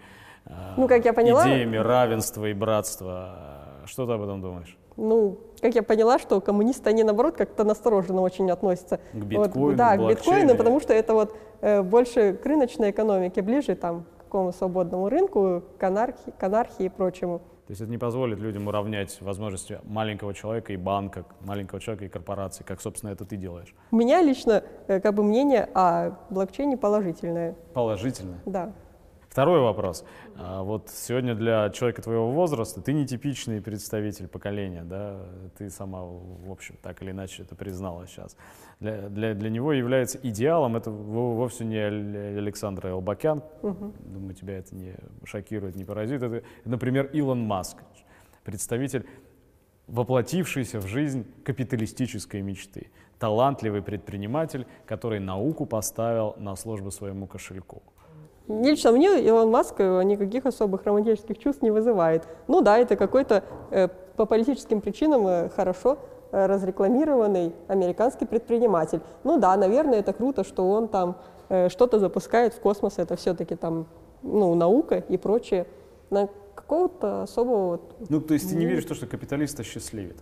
ну, 0.77 0.87
как 0.87 1.05
я 1.05 1.13
поняла, 1.13 1.43
идеями 1.43 1.77
равенства 1.77 2.45
и 2.45 2.53
братства. 2.53 3.83
Что 3.85 4.05
ты 4.05 4.13
об 4.13 4.21
этом 4.21 4.41
думаешь? 4.41 4.77
Ну, 4.97 5.39
как 5.61 5.75
я 5.75 5.83
поняла, 5.83 6.19
что 6.19 6.41
коммунисты, 6.41 6.89
они 6.89 7.03
наоборот 7.03 7.37
как-то 7.37 7.63
настороженно 7.63 8.21
очень 8.21 8.51
относятся. 8.51 8.99
К 9.13 9.15
биткоину, 9.15 9.67
вот, 9.67 9.75
Да, 9.75 9.97
к 9.97 10.07
биткоину, 10.07 10.55
потому 10.55 10.79
что 10.81 10.93
это 10.93 11.13
вот 11.13 11.35
э, 11.61 11.81
больше 11.81 12.33
к 12.33 12.45
рыночной 12.45 12.91
экономике, 12.91 13.41
ближе 13.41 13.75
там, 13.75 14.03
к 14.17 14.23
какому 14.23 14.51
свободному 14.51 15.09
рынку, 15.09 15.63
к 15.77 15.83
анархии, 15.83 16.31
к 16.37 16.43
анархии 16.43 16.85
и 16.85 16.89
прочему. 16.89 17.39
То 17.39 17.71
есть 17.71 17.81
это 17.81 17.91
не 17.91 17.99
позволит 17.99 18.39
людям 18.39 18.67
уравнять 18.67 19.21
возможности 19.21 19.79
маленького 19.83 20.33
человека 20.33 20.73
и 20.73 20.75
банка, 20.75 21.23
маленького 21.41 21.79
человека 21.79 22.05
и 22.05 22.09
корпорации, 22.09 22.63
как, 22.63 22.81
собственно, 22.81 23.11
это 23.11 23.25
ты 23.25 23.37
делаешь. 23.37 23.75
У 23.91 23.95
меня 23.95 24.21
лично 24.21 24.63
э, 24.87 24.99
как 24.99 25.13
бы 25.13 25.23
мнение 25.23 25.69
о 25.75 26.17
блокчейне 26.29 26.77
положительное. 26.77 27.55
Положительное? 27.73 28.39
Да. 28.45 28.73
Второй 29.29 29.61
вопрос. 29.61 30.03
А, 30.35 30.63
вот 30.63 30.89
сегодня 30.89 31.35
для 31.35 31.69
человека 31.69 32.01
твоего 32.01 32.31
возраста 32.31 32.81
ты 32.81 32.93
нетипичный 32.93 33.61
представитель 33.61 34.27
поколения, 34.27 34.83
да, 34.83 35.19
ты 35.55 35.69
сама, 35.69 36.01
в 36.03 36.51
общем, 36.51 36.77
так 36.81 37.03
или 37.03 37.11
иначе 37.11 37.43
это 37.43 37.55
признала 37.55 38.07
сейчас. 38.07 38.35
Для, 38.79 39.07
для, 39.07 39.35
для 39.35 39.49
него 39.51 39.71
является 39.71 40.19
идеалом, 40.23 40.75
это 40.75 40.89
вовсе 40.89 41.63
не 41.63 41.77
Александр 41.77 42.87
Элбакян, 42.87 43.43
угу. 43.61 43.93
думаю, 43.99 44.33
тебя 44.33 44.57
это 44.57 44.75
не 44.75 44.95
шокирует, 45.25 45.75
не 45.75 45.85
поразит, 45.85 46.23
это, 46.23 46.43
например, 46.65 47.05
Илон 47.13 47.41
Маск, 47.41 47.77
представитель 48.43 49.05
воплотившийся 49.85 50.79
в 50.79 50.87
жизнь 50.87 51.25
капиталистической 51.43 52.41
мечты, 52.41 52.89
талантливый 53.19 53.83
предприниматель, 53.83 54.65
который 54.87 55.19
науку 55.19 55.67
поставил 55.67 56.35
на 56.37 56.55
службу 56.55 56.89
своему 56.89 57.27
кошельку. 57.27 57.83
Лично 58.49 58.91
мне 58.91 59.21
Илон 59.21 59.51
Маск 59.51 59.75
э, 59.77 60.03
никаких 60.03 60.47
особых 60.47 60.83
романтических 60.83 61.37
чувств 61.37 61.61
не 61.61 61.69
вызывает. 61.69 62.27
Ну 62.47 62.61
да, 62.61 62.79
это 62.79 62.95
какой-то 62.95 63.43
э, 63.69 63.89
по 64.15 64.25
политическим 64.25 64.81
причинам 64.81 65.27
э, 65.27 65.49
хорошо 65.49 65.99
э, 66.31 66.47
разрекламированный 66.47 67.53
американский 67.67 68.25
предприниматель. 68.25 69.01
Ну 69.23 69.37
да, 69.37 69.55
наверное, 69.55 69.99
это 69.99 70.13
круто, 70.13 70.43
что 70.43 70.67
он 70.67 70.87
там 70.87 71.15
э, 71.49 71.69
что-то 71.69 71.99
запускает 71.99 72.55
в 72.55 72.59
космос, 72.59 72.97
это 72.97 73.15
все-таки 73.15 73.55
там 73.55 73.85
ну, 74.23 74.55
наука 74.55 74.97
и 74.97 75.17
прочее. 75.17 75.67
На 76.09 76.27
какого-то 76.55 77.21
особого... 77.21 77.79
Ну, 78.09 78.19
то 78.19 78.33
есть 78.33 78.49
ты 78.49 78.55
не 78.55 78.65
веришь 78.65 78.85
в 78.85 78.87
то, 78.87 78.95
что 78.95 79.05
капиталист 79.05 79.59
осчастливит? 79.59 80.17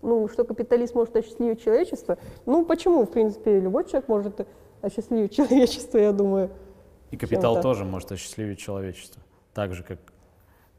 Ну, 0.00 0.28
что 0.28 0.44
капиталист 0.44 0.94
может 0.94 1.16
осчастливить 1.16 1.60
человечество? 1.60 2.18
Ну, 2.46 2.64
почему? 2.64 3.04
В 3.04 3.10
принципе, 3.10 3.58
любой 3.58 3.84
человек 3.84 4.06
может 4.08 4.46
осчастливить 4.80 5.32
человечество, 5.36 5.98
я 5.98 6.12
думаю. 6.12 6.50
И 7.10 7.16
капитал 7.16 7.60
тоже 7.60 7.84
может 7.84 8.12
осчастливить 8.12 8.58
человечество, 8.58 9.22
так 9.54 9.74
же, 9.74 9.82
как 9.82 9.98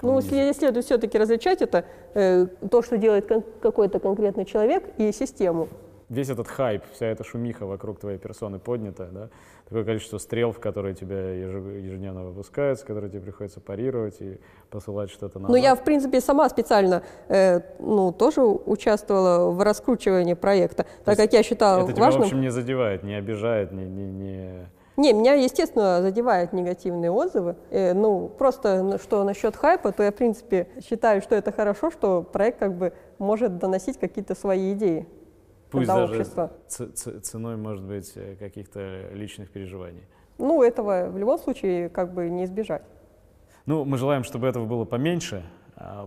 ну, 0.02 0.17
если 0.17 0.52
следует 0.54 0.86
все-таки 0.86 1.17
различать 1.17 1.62
это, 1.62 1.86
э, 2.15 2.48
то, 2.70 2.82
что 2.82 2.98
делает 2.98 3.28
кон- 3.28 3.44
какой-то 3.62 4.00
конкретный 4.00 4.46
человек 4.46 4.84
и 4.98 5.12
систему. 5.12 5.70
Весь 6.10 6.30
этот 6.30 6.48
хайп, 6.48 6.84
вся 6.91 7.06
эта 7.06 7.24
шумиха 7.24 7.65
вокруг 7.65 8.00
твоей 8.00 8.17
персоны 8.17 8.60
поднята, 8.60 9.10
да? 9.12 9.30
такое 9.65 9.86
количество 9.86 10.17
стрел, 10.17 10.52
в 10.52 10.60
которые 10.60 10.94
тебя 10.94 11.34
ежедневно 11.34 12.26
выпускаются, 12.26 12.86
которые 12.86 13.10
тебе 13.10 13.22
приходится 13.22 13.62
парировать 13.62 14.20
и 14.20 14.38
посылать 14.70 15.10
что-то 15.10 15.39
на. 15.39 15.48
Ну, 15.48 15.56
я, 15.56 15.76
в 15.76 15.84
принципе, 15.86 16.20
сама 16.20 16.50
специально 16.50 17.04
э, 17.30 17.62
ну, 17.80 18.12
тоже 18.12 18.41
участвовала 18.41 19.52
в 19.52 19.62
раскручивании 19.62 20.34
проекта, 20.34 20.86
так 21.06 21.15
как 21.15 21.32
я 21.32 21.44
считала 21.44 21.88
это 21.88 21.98
важным... 21.98 22.00
Это 22.02 22.04
тебя, 22.04 22.20
в 22.20 22.24
общем, 22.24 22.41
не 22.41 22.52
задевает, 22.52 23.04
не 23.04 23.13
обижает, 23.13 23.72
не... 23.72 23.86
не, 23.86 24.12
не 24.12 24.70
не, 24.98 25.14
меня, 25.14 25.34
естественно, 25.34 26.02
задевают 26.02 26.54
негативные 26.54 27.12
отзывы. 27.12 27.56
Э, 27.70 27.94
ну, 27.94 28.28
просто 28.28 29.00
что 29.02 29.24
насчет 29.24 29.56
хайпа, 29.56 29.92
то 29.92 30.04
я, 30.04 30.12
в 30.12 30.16
принципе, 30.16 30.68
считаю, 30.84 31.22
что 31.22 31.36
это 31.36 31.52
хорошо, 31.52 31.92
что 31.92 32.24
проект 32.24 32.60
как 32.60 32.76
бы 32.76 32.94
может 33.18 33.58
доносить 33.58 33.98
какие-то 33.98 34.36
свои 34.36 34.74
идеи. 34.74 35.08
Пусть 35.70 35.88
даже 35.88 36.04
общества. 36.04 36.52
ценой, 36.68 37.56
может 37.56 37.86
быть, 37.86 38.12
э, 38.16 38.36
каких-то 38.36 39.10
личных 39.14 39.50
переживаний. 39.52 40.04
Ну, 40.38 40.62
этого 40.62 41.10
в 41.10 41.18
любом 41.18 41.40
случае 41.40 41.90
как 41.90 42.14
бы 42.14 42.30
не 42.30 42.44
избежать. 42.44 42.84
Ну, 43.66 43.86
мы 43.86 43.98
желаем, 43.98 44.24
чтобы 44.24 44.48
этого 44.48 44.66
было 44.66 44.86
поменьше, 44.86 45.46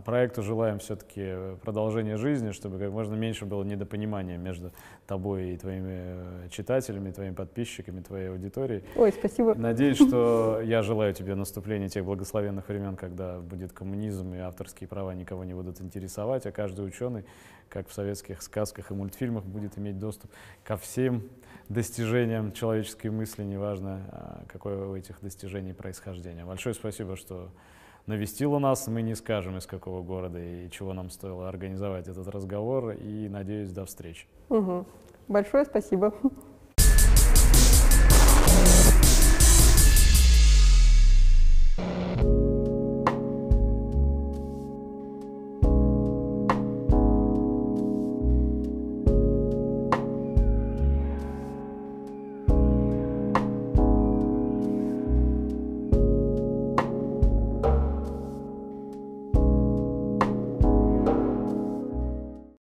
проекту 0.04 0.42
желаем 0.42 0.78
все-таки 0.78 1.56
продолжения 1.62 2.16
жизни, 2.16 2.50
чтобы 2.50 2.78
как 2.78 2.90
можно 2.90 3.14
меньше 3.14 3.44
было 3.44 3.64
недопонимания 3.64 4.36
между 4.36 4.72
тобой 5.06 5.50
и 5.50 5.56
твоими 5.56 6.44
э, 6.44 6.48
читателями, 6.50 7.10
твоими 7.10 7.34
подписчиками, 7.34 8.00
твоей 8.00 8.30
аудиторией. 8.30 8.84
Ой, 8.96 9.12
спасибо. 9.12 9.54
Надеюсь, 9.54 9.96
что 9.96 10.60
я 10.64 10.82
желаю 10.82 11.14
тебе 11.14 11.34
наступления 11.34 11.88
тех 11.88 12.04
благословенных 12.04 12.68
времен, 12.68 12.96
когда 12.96 13.38
будет 13.40 13.72
коммунизм 13.72 14.34
и 14.34 14.38
авторские 14.38 14.88
права 14.88 15.14
никого 15.14 15.44
не 15.44 15.54
будут 15.54 15.80
интересовать, 15.80 16.46
а 16.46 16.52
каждый 16.52 16.86
ученый, 16.86 17.24
как 17.68 17.88
в 17.88 17.92
советских 17.92 18.42
сказках 18.42 18.90
и 18.90 18.94
мультфильмах, 18.94 19.44
будет 19.44 19.78
иметь 19.78 19.98
доступ 19.98 20.30
ко 20.62 20.76
всем 20.76 21.22
достижениям 21.68 22.52
человеческой 22.52 23.08
мысли, 23.08 23.42
неважно, 23.42 24.02
а, 24.10 24.42
какое 24.48 24.86
у 24.86 24.96
этих 24.96 25.20
достижений 25.20 25.72
происхождение. 25.72 26.44
Большое 26.44 26.74
спасибо, 26.74 27.16
что 27.16 27.50
навестила 28.06 28.58
нас. 28.58 28.86
Мы 28.88 29.02
не 29.02 29.14
скажем, 29.14 29.56
из 29.56 29.66
какого 29.66 30.02
города 30.02 30.38
и 30.38 30.70
чего 30.70 30.92
нам 30.92 31.10
стоило 31.10 31.48
организовать 31.48 32.08
этот 32.08 32.28
разговор. 32.28 32.90
И 32.90 33.28
надеюсь, 33.28 33.72
до 33.72 33.84
встречи. 33.84 34.26
Угу. 34.48 34.86
Большое 35.28 35.64
спасибо. 35.64 36.12